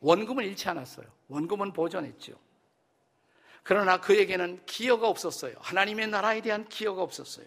원금을 0.01 0.43
잃지 0.45 0.69
않았어요. 0.69 1.07
원금은 1.29 1.73
보존했죠. 1.73 2.33
그러나 3.63 3.99
그에게는 3.99 4.61
기여가 4.65 5.07
없었어요. 5.07 5.55
하나님의 5.59 6.07
나라에 6.07 6.41
대한 6.41 6.67
기여가 6.69 7.01
없었어요. 7.01 7.45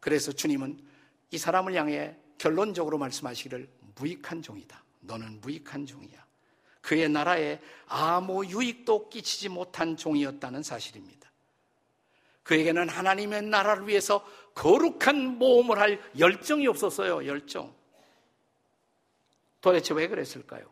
그래서 0.00 0.32
주님은 0.32 0.95
이 1.30 1.38
사람을 1.38 1.74
향해 1.74 2.16
결론적으로 2.38 2.98
말씀하시기를 2.98 3.68
무익한 3.96 4.42
종이다. 4.42 4.82
너는 5.00 5.40
무익한 5.40 5.86
종이야. 5.86 6.24
그의 6.80 7.08
나라에 7.08 7.60
아무 7.86 8.46
유익도 8.46 9.08
끼치지 9.08 9.48
못한 9.48 9.96
종이었다는 9.96 10.62
사실입니다. 10.62 11.30
그에게는 12.44 12.88
하나님의 12.88 13.42
나라를 13.42 13.88
위해서 13.88 14.24
거룩한 14.54 15.38
모험을 15.38 15.78
할 15.78 16.00
열정이 16.16 16.66
없었어요. 16.68 17.26
열정. 17.26 17.74
도대체 19.60 19.94
왜 19.94 20.06
그랬을까요? 20.06 20.64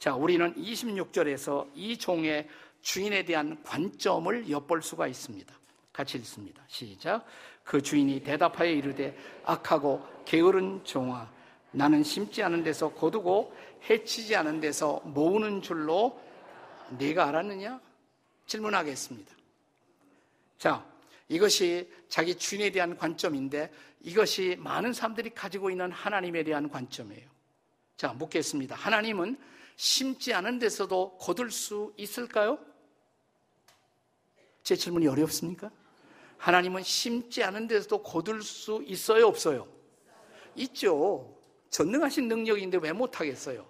자, 0.00 0.16
우리는 0.16 0.52
26절에서 0.56 1.70
이 1.74 1.96
종의 1.96 2.48
주인에 2.82 3.24
대한 3.24 3.62
관점을 3.62 4.50
엿볼 4.50 4.82
수가 4.82 5.06
있습니다. 5.06 5.54
같이 5.96 6.18
읽습니다. 6.18 6.62
시작. 6.66 7.24
그 7.64 7.80
주인이 7.80 8.22
대답하여 8.22 8.70
이르되 8.70 9.16
악하고 9.44 10.06
게으른 10.26 10.84
종아 10.84 11.32
나는 11.70 12.02
심지 12.02 12.42
않은 12.42 12.62
데서 12.62 12.92
거두고 12.92 13.56
해치지 13.88 14.36
않은 14.36 14.60
데서 14.60 15.00
모으는 15.04 15.62
줄로 15.62 16.20
네가 16.98 17.28
알았느냐? 17.28 17.80
질문하겠습니다. 18.46 19.34
자, 20.58 20.84
이것이 21.30 21.90
자기 22.08 22.34
주인에 22.34 22.70
대한 22.70 22.98
관점인데 22.98 23.72
이것이 24.02 24.56
많은 24.58 24.92
사람들이 24.92 25.30
가지고 25.30 25.70
있는 25.70 25.90
하나님에 25.92 26.44
대한 26.44 26.68
관점이에요. 26.68 27.26
자, 27.96 28.12
묻겠습니다. 28.12 28.76
하나님은 28.76 29.38
심지 29.76 30.34
않은 30.34 30.58
데서도 30.58 31.16
거둘 31.16 31.50
수 31.50 31.94
있을까요? 31.96 32.58
제 34.62 34.76
질문이 34.76 35.08
어렵습니까? 35.08 35.70
하나님은 36.38 36.82
심지 36.82 37.42
않은 37.42 37.66
데서도 37.66 38.02
거둘 38.02 38.42
수 38.42 38.82
있어요, 38.86 39.26
없어요? 39.26 39.68
있죠. 40.56 41.36
전능하신 41.70 42.28
능력인데 42.28 42.78
왜 42.78 42.92
못하겠어요? 42.92 43.66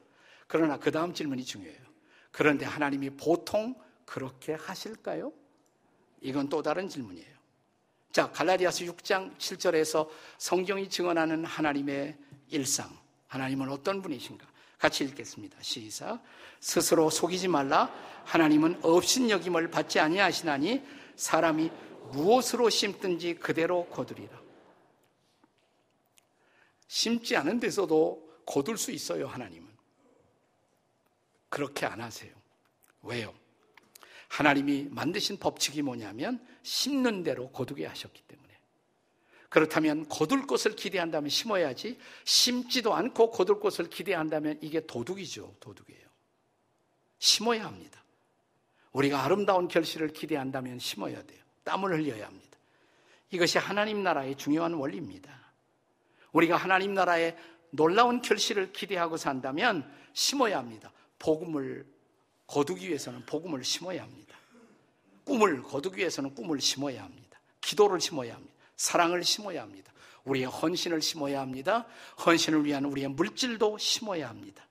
그러나 0.46 0.79
그 0.79 0.90
다음 0.90 1.12
질문이 1.12 1.44
중요해요. 1.44 1.81
그런데 2.31 2.64
하나님이 2.64 3.11
보통 3.11 3.74
그렇게 4.05 4.55
하실까요? 4.55 5.33
이건 6.20 6.48
또 6.48 6.62
다른 6.62 6.88
질문이에요. 6.88 7.37
자, 8.12 8.31
갈라디아서 8.31 8.85
6장 8.85 9.37
7절에서 9.37 10.09
성경이 10.38 10.88
증언하는 10.88 11.44
하나님의 11.44 12.16
일상. 12.48 12.90
하나님은 13.26 13.68
어떤 13.68 14.00
분이신가? 14.00 14.46
같이 14.79 15.05
읽겠습니다. 15.05 15.57
시작. 15.61 16.22
스스로 16.61 17.11
속이지 17.11 17.48
말라. 17.48 17.92
하나님은 18.24 18.81
업신여김을 18.83 19.70
받지 19.70 19.98
아니하시나니 20.00 20.83
사람이 21.16 21.70
무엇으로 22.12 22.70
심든지 22.70 23.34
그대로 23.34 23.86
거두리라. 23.86 24.40
심지 26.88 27.36
않은 27.36 27.60
데서도 27.60 28.42
거둘 28.46 28.78
수 28.78 28.92
있어요, 28.92 29.26
하나님은. 29.26 29.68
그렇게 31.48 31.86
안 31.86 32.00
하세요. 32.00 32.32
왜요? 33.02 33.34
하나님이 34.28 34.88
만드신 34.90 35.38
법칙이 35.38 35.82
뭐냐면 35.82 36.44
심는 36.62 37.22
대로 37.22 37.50
거두게 37.50 37.86
하셨기 37.86 38.22
때문에. 38.22 38.46
그렇다면 39.48 40.08
거둘 40.08 40.46
것을 40.46 40.74
기대한다면 40.74 41.30
심어야지 41.30 41.98
심지도 42.24 42.94
않고 42.94 43.30
거둘 43.30 43.60
것을 43.60 43.88
기대한다면 43.88 44.58
이게 44.60 44.84
도둑이죠. 44.84 45.54
도둑이에요. 45.60 46.06
심어야 47.18 47.64
합니다. 47.64 48.04
우리가 48.92 49.24
아름다운 49.24 49.68
결실을 49.68 50.08
기대한다면 50.08 50.78
심어야 50.78 51.22
돼요. 51.22 51.45
땀을 51.66 51.92
흘려야 51.92 52.26
합니다. 52.26 52.59
이것이 53.31 53.59
하나님 53.59 54.02
나라의 54.02 54.37
중요한 54.37 54.72
원리입니다. 54.72 55.31
우리가 56.33 56.57
하나님 56.57 56.94
나라의 56.94 57.37
놀라운 57.70 58.22
결실을 58.22 58.72
기대하고 58.72 59.16
산다면 59.16 59.90
심어야 60.12 60.59
합니다. 60.59 60.92
복음을 61.18 61.85
거두기 62.46 62.88
위해서는 62.88 63.26
복음을 63.26 63.64
심어야 63.64 64.02
합니다. 64.02 64.37
꿈을 65.24 65.62
거두기 65.62 65.98
위해서는 65.98 66.35
꿈을 66.35 66.61
심어야 66.61 67.02
합니다. 67.02 67.40
기도를 67.61 68.00
심어야 68.00 68.35
합니다. 68.35 68.55
사랑을 68.76 69.24
심어야 69.24 69.62
합니다. 69.62 69.92
우리의 70.24 70.46
헌신을 70.46 71.02
심어야 71.02 71.40
합니다. 71.40 71.87
헌신을 72.24 72.64
위한 72.64 72.85
우리의 72.85 73.09
물질도 73.09 73.79
심어야 73.79 74.29
합니다. 74.29 74.64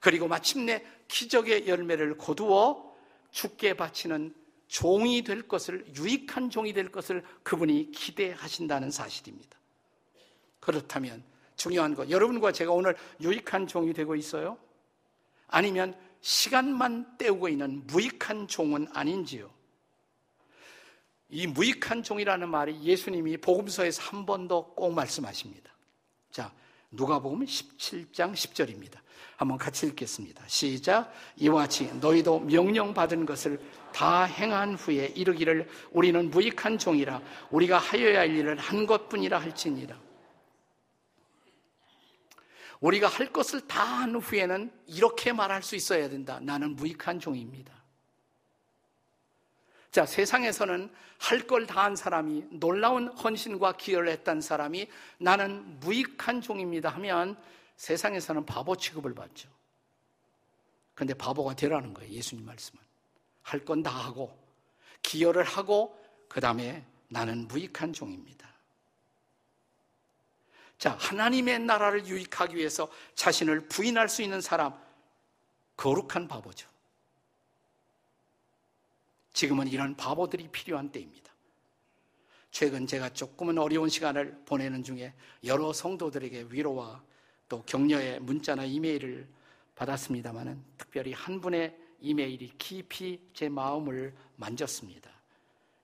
그리고 0.00 0.28
마침내 0.28 0.84
기적의 1.08 1.66
열매를 1.66 2.18
거두어 2.18 2.94
죽게 3.30 3.74
바치는 3.74 4.34
종이 4.72 5.20
될 5.20 5.42
것을, 5.46 5.84
유익한 5.98 6.48
종이 6.48 6.72
될 6.72 6.90
것을 6.90 7.22
그분이 7.42 7.90
기대하신다는 7.92 8.90
사실입니다. 8.90 9.58
그렇다면 10.60 11.22
중요한 11.56 11.94
것, 11.94 12.08
여러분과 12.08 12.52
제가 12.52 12.72
오늘 12.72 12.96
유익한 13.20 13.66
종이 13.66 13.92
되고 13.92 14.16
있어요? 14.16 14.56
아니면 15.48 15.94
시간만 16.22 17.18
때우고 17.18 17.50
있는 17.50 17.86
무익한 17.86 18.48
종은 18.48 18.86
아닌지요? 18.94 19.50
이 21.28 21.46
무익한 21.46 22.02
종이라는 22.02 22.48
말이 22.48 22.82
예수님이 22.82 23.36
복음서에서 23.36 24.00
한 24.02 24.24
번 24.24 24.48
더 24.48 24.62
꼭 24.74 24.94
말씀하십니다. 24.94 25.70
자, 26.30 26.50
누가 26.90 27.18
보면 27.18 27.46
17장 27.46 28.32
10절입니다. 28.32 28.98
한번 29.36 29.58
같이 29.58 29.86
읽겠습니다. 29.86 30.42
시작. 30.46 31.12
이와 31.36 31.62
같이 31.62 31.92
너희도 32.00 32.40
명령받은 32.40 33.26
것을 33.26 33.60
다 33.92 34.24
행한 34.24 34.74
후에 34.74 35.06
이르기를 35.14 35.68
우리는 35.90 36.30
무익한 36.30 36.78
종이라 36.78 37.20
우리가 37.50 37.78
하여야 37.78 38.20
할 38.20 38.34
일을 38.34 38.58
한 38.58 38.86
것뿐이라 38.86 39.38
할지니라. 39.38 40.00
우리가 42.80 43.06
할 43.08 43.32
것을 43.32 43.66
다 43.68 43.82
한 44.02 44.16
후에는 44.16 44.72
이렇게 44.88 45.32
말할 45.32 45.62
수 45.62 45.76
있어야 45.76 46.08
된다. 46.08 46.40
나는 46.40 46.74
무익한 46.74 47.20
종입니다. 47.20 47.72
자, 49.92 50.04
세상에서는 50.06 50.90
할 51.18 51.46
걸 51.46 51.66
다 51.66 51.84
한 51.84 51.94
사람이 51.94 52.46
놀라운 52.50 53.06
헌신과 53.08 53.76
기여를 53.76 54.08
했던 54.08 54.40
사람이 54.40 54.88
나는 55.18 55.78
무익한 55.78 56.40
종입니다 56.40 56.88
하면 56.90 57.36
세상에서는 57.76 58.44
바보 58.46 58.74
취급을 58.74 59.14
받죠. 59.14 59.48
근데 60.94 61.14
바보가 61.14 61.54
되라는 61.54 61.94
거예요. 61.94 62.10
예수님 62.12 62.44
말씀은. 62.44 62.82
할 63.42 63.64
건 63.64 63.82
다 63.82 63.90
하고 63.90 64.36
기여를 65.02 65.44
하고 65.44 65.98
그 66.28 66.40
다음에 66.40 66.84
나는 67.08 67.46
무익한 67.48 67.92
종입니다. 67.92 68.50
자, 70.78 70.96
하나님의 70.98 71.60
나라를 71.60 72.06
유익하기 72.06 72.56
위해서 72.56 72.90
자신을 73.14 73.68
부인할 73.68 74.08
수 74.08 74.22
있는 74.22 74.40
사람 74.40 74.74
거룩한 75.76 76.28
바보죠. 76.28 76.68
지금은 79.32 79.68
이런 79.68 79.96
바보들이 79.96 80.48
필요한 80.48 80.90
때입니다. 80.90 81.32
최근 82.50 82.86
제가 82.86 83.10
조금은 83.10 83.58
어려운 83.58 83.88
시간을 83.88 84.42
보내는 84.44 84.82
중에 84.84 85.14
여러 85.44 85.72
성도들에게 85.72 86.46
위로와 86.50 87.02
또 87.48 87.62
격려의 87.64 88.20
문자나 88.20 88.64
이메일을 88.64 89.26
받았습니다만은 89.74 90.62
특별히 90.76 91.12
한 91.12 91.40
분의 91.40 91.76
이메일이 92.02 92.52
깊이 92.58 93.20
제 93.32 93.48
마음을 93.48 94.14
만졌습니다. 94.36 95.10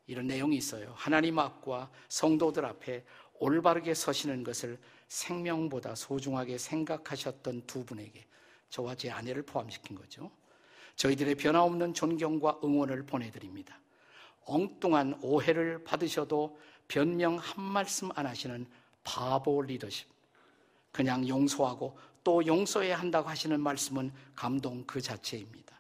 이런 0.07 0.27
내용이 0.27 0.57
있어요. 0.57 0.93
하나님 0.97 1.39
앞과 1.39 1.91
성도들 2.09 2.65
앞에 2.65 3.05
올바르게 3.39 3.95
서시는 3.95 4.43
것을 4.43 4.79
생명보다 5.07 5.95
소중하게 5.95 6.59
생각하셨던 6.59 7.63
두 7.67 7.85
분에게 7.85 8.27
저와 8.69 8.95
제 8.95 9.11
아내를 9.11 9.43
포함시킨 9.43 9.97
거죠. 9.97 10.31
저희들의 10.97 11.37
변함없는 11.37 11.95
존경과 11.95 12.59
응원을 12.65 13.07
보내드립니다. 13.07 13.79
엉뚱한 14.45 15.21
오해를 15.23 15.85
받으셔도 15.85 16.59
변명 16.89 17.37
한 17.37 17.63
말씀 17.63 18.11
안 18.15 18.27
하시는 18.27 18.67
바보 19.05 19.63
리더십. 19.63 20.09
그냥 20.91 21.29
용서하고 21.29 21.97
또 22.25 22.45
용서해야 22.45 22.99
한다고 22.99 23.29
하시는 23.29 23.61
말씀은 23.61 24.13
감동 24.35 24.85
그 24.87 25.01
자체입니다. 25.01 25.78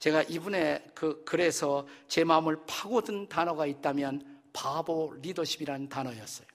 제가 0.00 0.22
이분의 0.22 0.92
그 0.94 1.22
글에서 1.24 1.86
제 2.08 2.24
마음을 2.24 2.64
파고든 2.66 3.28
단어가 3.28 3.66
있다면 3.66 4.40
바보 4.52 5.14
리더십이라는 5.20 5.88
단어였어요. 5.88 6.48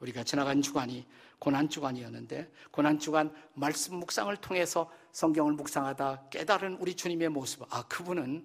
우리가 0.00 0.24
지나간 0.24 0.62
주간이 0.62 1.06
고난주간이었는데 1.38 2.50
고난주간 2.72 3.32
말씀 3.54 3.96
묵상을 3.96 4.36
통해서 4.38 4.90
성경을 5.12 5.52
묵상하다 5.52 6.28
깨달은 6.30 6.78
우리 6.80 6.94
주님의 6.94 7.28
모습. 7.28 7.62
아 7.72 7.84
그분은 7.86 8.44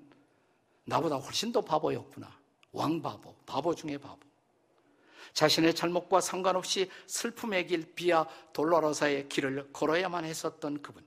나보다 0.86 1.16
훨씬 1.16 1.52
더 1.52 1.62
바보였구나. 1.62 2.30
왕바보 2.74 3.36
바보 3.48 3.74
중에 3.74 3.98
바보. 3.98 4.20
자신의 5.34 5.74
잘못과 5.74 6.22
상관없이 6.22 6.92
슬픔의 7.08 7.66
길 7.68 7.94
비아 7.96 8.28
돌로로사의 8.54 9.30
길을 9.30 9.74
걸어야만 9.74 10.26
했었던 10.26 10.82
그분 10.84 11.04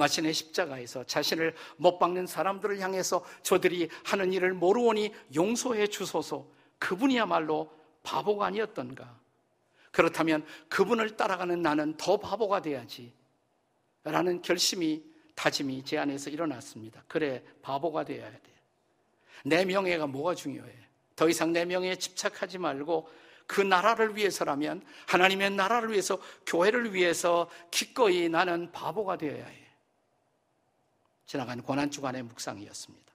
마침내 0.00 0.32
십자가에서 0.32 1.04
자신을 1.04 1.54
못 1.76 1.98
박는 1.98 2.26
사람들을 2.26 2.80
향해서 2.80 3.24
저들이 3.42 3.90
하는 4.04 4.32
일을 4.32 4.54
모르오니 4.54 5.14
용서해 5.34 5.88
주소서 5.88 6.46
그분이야말로 6.78 7.70
바보가 8.02 8.46
아니었던가 8.46 9.20
그렇다면 9.90 10.46
그분을 10.68 11.16
따라가는 11.16 11.60
나는 11.60 11.96
더 11.96 12.16
바보가 12.16 12.62
돼야지. 12.62 13.12
라는 14.02 14.40
결심이, 14.40 15.02
다짐이 15.34 15.84
제 15.84 15.98
안에서 15.98 16.30
일어났습니다. 16.30 17.04
그래, 17.06 17.42
바보가 17.60 18.04
되어야 18.04 18.30
돼. 18.30 18.40
내 19.44 19.64
명예가 19.64 20.06
뭐가 20.06 20.34
중요해? 20.34 20.72
더 21.16 21.28
이상 21.28 21.52
내 21.52 21.64
명예에 21.64 21.96
집착하지 21.96 22.58
말고 22.58 23.10
그 23.46 23.60
나라를 23.60 24.16
위해서라면 24.16 24.82
하나님의 25.08 25.50
나라를 25.50 25.90
위해서 25.90 26.18
교회를 26.46 26.94
위해서 26.94 27.50
기꺼이 27.70 28.28
나는 28.28 28.70
바보가 28.72 29.18
되어야 29.18 29.44
해. 29.44 29.69
지나간 31.30 31.62
고난주간의 31.62 32.24
묵상이었습니다. 32.24 33.12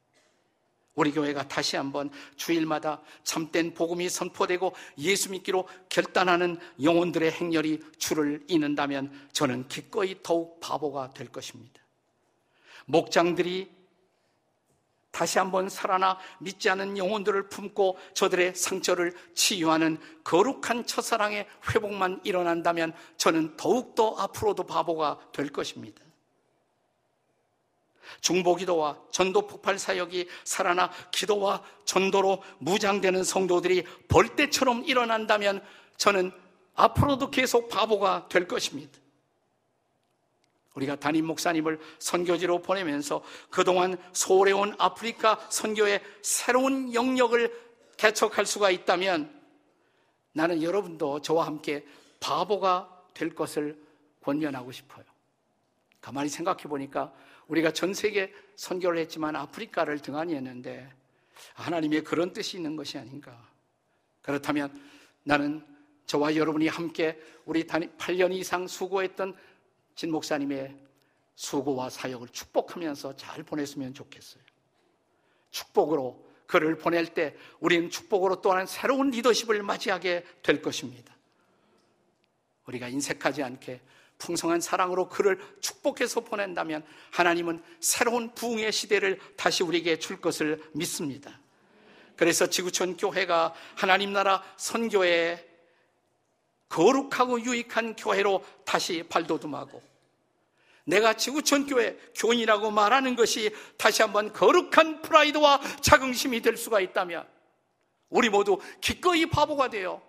우리 0.93 1.11
교회가 1.11 1.49
다시 1.49 1.75
한번 1.75 2.09
주일마다 2.37 3.01
참된 3.25 3.73
복음이 3.73 4.07
선포되고 4.07 4.73
예수 4.99 5.31
믿기로 5.31 5.67
결단하는 5.89 6.57
영혼들의 6.81 7.29
행렬이 7.29 7.81
줄을 7.97 8.41
잇는다면 8.47 9.11
저는 9.33 9.67
기꺼이 9.67 10.15
더욱 10.23 10.61
바보가 10.61 11.09
될 11.09 11.29
것입니다. 11.29 11.81
목장들이 12.85 13.69
다시 15.11 15.37
한번 15.37 15.67
살아나 15.67 16.17
믿지 16.39 16.69
않은 16.69 16.97
영혼들을 16.97 17.49
품고 17.49 17.97
저들의 18.13 18.55
상처를 18.55 19.13
치유하는 19.33 19.97
거룩한 20.23 20.85
첫사랑의 20.85 21.49
회복만 21.69 22.21
일어난다면 22.23 22.93
저는 23.17 23.57
더욱더 23.57 24.15
앞으로도 24.15 24.63
바보가 24.63 25.31
될 25.33 25.49
것입니다. 25.49 26.04
중보 28.21 28.55
기도와 28.55 28.97
전도 29.11 29.47
폭발 29.47 29.77
사역이 29.79 30.27
살아나 30.43 30.91
기도와 31.11 31.63
전도로 31.85 32.43
무장되는 32.59 33.23
성도들이 33.23 33.83
벌떼처럼 34.07 34.83
일어난다면 34.85 35.63
저는 35.97 36.31
앞으로도 36.75 37.31
계속 37.31 37.69
바보가 37.69 38.27
될 38.29 38.47
것입니다. 38.47 38.99
우리가 40.75 40.97
담임 40.97 41.25
목사님을 41.25 41.79
선교지로 41.99 42.61
보내면서 42.61 43.23
그동안 43.49 43.97
소래온 44.11 44.75
아프리카 44.77 45.39
선교의 45.49 46.01
새로운 46.21 46.93
영역을 46.93 47.65
개척할 47.97 48.45
수가 48.45 48.71
있다면 48.71 49.33
나는 50.33 50.61
여러분도 50.61 51.21
저와 51.21 51.45
함께 51.45 51.85
바보가 52.19 52.89
될 53.13 53.33
것을 53.33 53.81
권면하고 54.21 54.73
싶어요. 54.73 55.05
가만히 56.01 56.27
생각해 56.29 56.63
보니까 56.63 57.13
우리가 57.47 57.71
전 57.71 57.93
세계 57.93 58.33
선교를 58.55 58.99
했지만 58.99 59.35
아프리카를 59.35 59.99
등한히 59.99 60.35
했는데 60.35 60.91
하나님의 61.53 62.03
그런 62.03 62.33
뜻이 62.33 62.57
있는 62.57 62.75
것이 62.75 62.97
아닌가. 62.97 63.49
그렇다면 64.21 64.81
나는 65.23 65.65
저와 66.05 66.35
여러분이 66.35 66.67
함께 66.67 67.19
우리 67.45 67.65
8년 67.65 68.33
이상 68.33 68.67
수고했던 68.67 69.35
진 69.95 70.11
목사님의 70.11 70.75
수고와 71.35 71.89
사역을 71.89 72.29
축복하면서 72.29 73.17
잘 73.17 73.43
보냈으면 73.43 73.93
좋겠어요. 73.93 74.43
축복으로 75.51 76.25
그를 76.47 76.77
보낼 76.77 77.07
때 77.13 77.35
우리는 77.59 77.89
축복으로 77.89 78.41
또한 78.41 78.67
새로운 78.67 79.09
리더십을 79.09 79.63
맞이하게 79.63 80.23
될 80.43 80.61
것입니다. 80.61 81.15
우리가 82.67 82.87
인색하지 82.87 83.43
않게 83.43 83.81
풍성한 84.17 84.61
사랑으로 84.61 85.09
그를 85.09 85.39
축복해서 85.61 86.21
보낸다면 86.21 86.83
하나님은 87.11 87.61
새로운 87.79 88.33
부흥의 88.33 88.71
시대를 88.71 89.19
다시 89.35 89.63
우리에게 89.63 89.99
줄 89.99 90.21
것을 90.21 90.63
믿습니다. 90.73 91.39
그래서 92.15 92.47
지구촌 92.47 92.97
교회가 92.97 93.53
하나님 93.75 94.13
나라 94.13 94.43
선교에 94.57 95.45
거룩하고 96.69 97.41
유익한 97.41 97.95
교회로 97.95 98.43
다시 98.65 99.03
발돋움하고 99.03 99.81
내가 100.85 101.15
지구촌 101.15 101.65
교회 101.67 101.97
교인이라고 102.15 102.71
말하는 102.71 103.15
것이 103.15 103.53
다시 103.77 104.01
한번 104.01 104.31
거룩한 104.31 105.01
프라이드와 105.01 105.59
자긍심이 105.81 106.41
될 106.41 106.57
수가 106.57 106.79
있다면 106.79 107.27
우리 108.09 108.29
모두 108.29 108.59
기꺼이 108.81 109.25
바보가 109.25 109.69
되어 109.69 110.01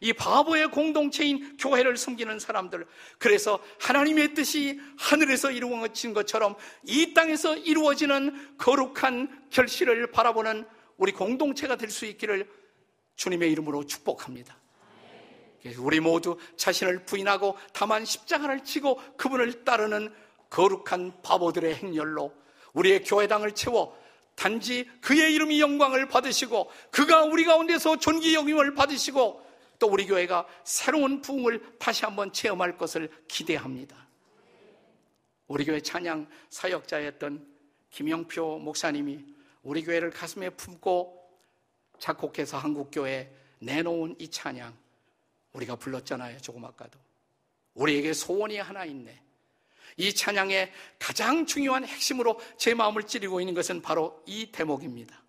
이 0.00 0.12
바보의 0.12 0.70
공동체인 0.70 1.56
교회를 1.56 1.96
섬기는 1.96 2.38
사람들. 2.38 2.86
그래서 3.18 3.62
하나님의 3.80 4.34
뜻이 4.34 4.80
하늘에서 4.98 5.50
이루어진 5.50 6.12
것처럼 6.12 6.56
이 6.84 7.14
땅에서 7.14 7.56
이루어지는 7.56 8.56
거룩한 8.58 9.46
결실을 9.50 10.10
바라보는 10.10 10.66
우리 10.96 11.12
공동체가 11.12 11.76
될 11.76 11.90
수 11.90 12.06
있기를 12.06 12.48
주님의 13.16 13.52
이름으로 13.52 13.86
축복합니다. 13.86 14.56
우리 15.78 16.00
모두 16.00 16.38
자신을 16.56 17.04
부인하고 17.04 17.56
다만 17.72 18.04
십자가를 18.04 18.64
지고 18.64 19.00
그분을 19.16 19.64
따르는 19.64 20.12
거룩한 20.50 21.22
바보들의 21.22 21.76
행렬로 21.76 22.32
우리의 22.72 23.04
교회당을 23.04 23.52
채워 23.52 23.96
단지 24.34 24.88
그의 25.00 25.34
이름이 25.34 25.60
영광을 25.60 26.08
받으시고 26.08 26.70
그가 26.90 27.24
우리 27.24 27.44
가운데서 27.44 27.98
존귀 27.98 28.34
여김을 28.34 28.74
받으시고 28.74 29.51
또 29.82 29.88
우리 29.88 30.06
교회가 30.06 30.46
새로운 30.62 31.20
부흥을 31.20 31.76
다시 31.76 32.04
한번 32.04 32.32
체험할 32.32 32.78
것을 32.78 33.10
기대합니다. 33.26 34.06
우리 35.48 35.64
교회 35.64 35.80
찬양 35.80 36.28
사역자였던 36.50 37.44
김영표 37.90 38.60
목사님이 38.60 39.24
우리 39.64 39.82
교회를 39.82 40.10
가슴에 40.10 40.50
품고 40.50 41.20
작곡해서 41.98 42.58
한국교회에 42.58 43.28
내놓은 43.58 44.14
이 44.20 44.28
찬양 44.28 44.72
우리가 45.52 45.74
불렀잖아요. 45.74 46.38
조금 46.38 46.64
아까도. 46.64 46.96
우리에게 47.74 48.12
소원이 48.12 48.58
하나 48.58 48.84
있네. 48.84 49.20
이 49.96 50.14
찬양의 50.14 50.72
가장 51.00 51.44
중요한 51.44 51.84
핵심으로 51.84 52.40
제 52.56 52.72
마음을 52.72 53.02
찌르고 53.02 53.40
있는 53.40 53.52
것은 53.52 53.82
바로 53.82 54.22
이 54.26 54.52
대목입니다. 54.52 55.20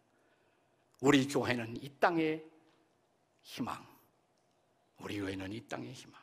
우리 1.00 1.28
교회는 1.28 1.78
이 1.82 1.90
땅의 2.00 2.46
희망. 3.42 3.93
교회는 5.34 5.54
이 5.54 5.62
땅의 5.68 5.92
희망. 5.92 6.14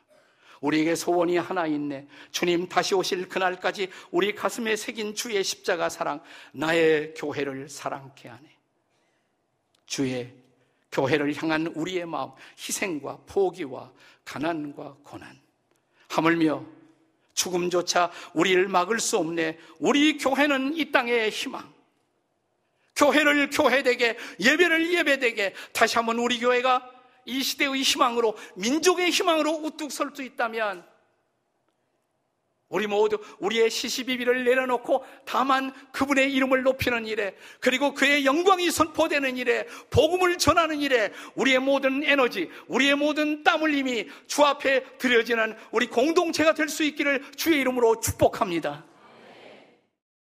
우리에게 0.61 0.95
소원이 0.95 1.37
하나 1.37 1.65
있네. 1.65 2.07
주님 2.31 2.69
다시 2.69 2.93
오실 2.93 3.27
그날까지 3.27 3.89
우리 4.11 4.35
가슴에 4.35 4.75
새긴 4.75 5.15
주의 5.15 5.43
십자가 5.43 5.89
사랑, 5.89 6.21
나의 6.51 7.13
교회를 7.15 7.67
사랑케 7.67 8.29
하네. 8.29 8.57
주의 9.85 10.31
교회를 10.91 11.35
향한 11.35 11.67
우리의 11.67 12.05
마음, 12.05 12.31
희생과 12.57 13.21
포기와 13.25 13.91
가난과 14.23 14.97
고난. 15.03 15.39
하물며 16.09 16.65
죽음조차 17.33 18.11
우리를 18.33 18.67
막을 18.67 18.99
수 18.99 19.17
없네. 19.17 19.57
우리 19.79 20.17
교회는 20.17 20.75
이 20.77 20.91
땅의 20.91 21.31
희망. 21.31 21.73
교회를 22.95 23.49
교회되게, 23.49 24.17
예배를 24.39 24.93
예배되게, 24.93 25.55
다시 25.73 25.95
한번 25.95 26.19
우리 26.19 26.39
교회가 26.39 26.90
이 27.25 27.43
시대의 27.43 27.81
희망으로, 27.81 28.35
민족의 28.55 29.11
희망으로 29.11 29.51
우뚝 29.51 29.91
설 29.91 30.11
수 30.13 30.23
있다면, 30.23 30.91
우리 32.71 32.87
모두 32.87 33.19
우리의 33.39 33.69
시시비비를 33.69 34.45
내려놓고 34.45 35.03
다만 35.25 35.73
그분의 35.91 36.33
이름을 36.33 36.63
높이는 36.63 37.05
일에 37.05 37.35
그리고 37.59 37.93
그의 37.93 38.25
영광이 38.25 38.71
선포되는 38.71 39.35
일에 39.35 39.67
복음을 39.89 40.37
전하는 40.37 40.79
일에 40.79 41.11
우리의 41.35 41.59
모든 41.59 42.01
에너지, 42.03 42.49
우리의 42.67 42.95
모든 42.95 43.43
땀 43.43 43.61
흘림이 43.61 44.07
주 44.27 44.45
앞에 44.45 44.97
드려지는 44.97 45.55
우리 45.71 45.87
공동체가 45.87 46.53
될 46.53 46.69
수 46.69 46.83
있기를 46.83 47.25
주의 47.35 47.59
이름으로 47.59 47.99
축복합니다. 47.99 48.85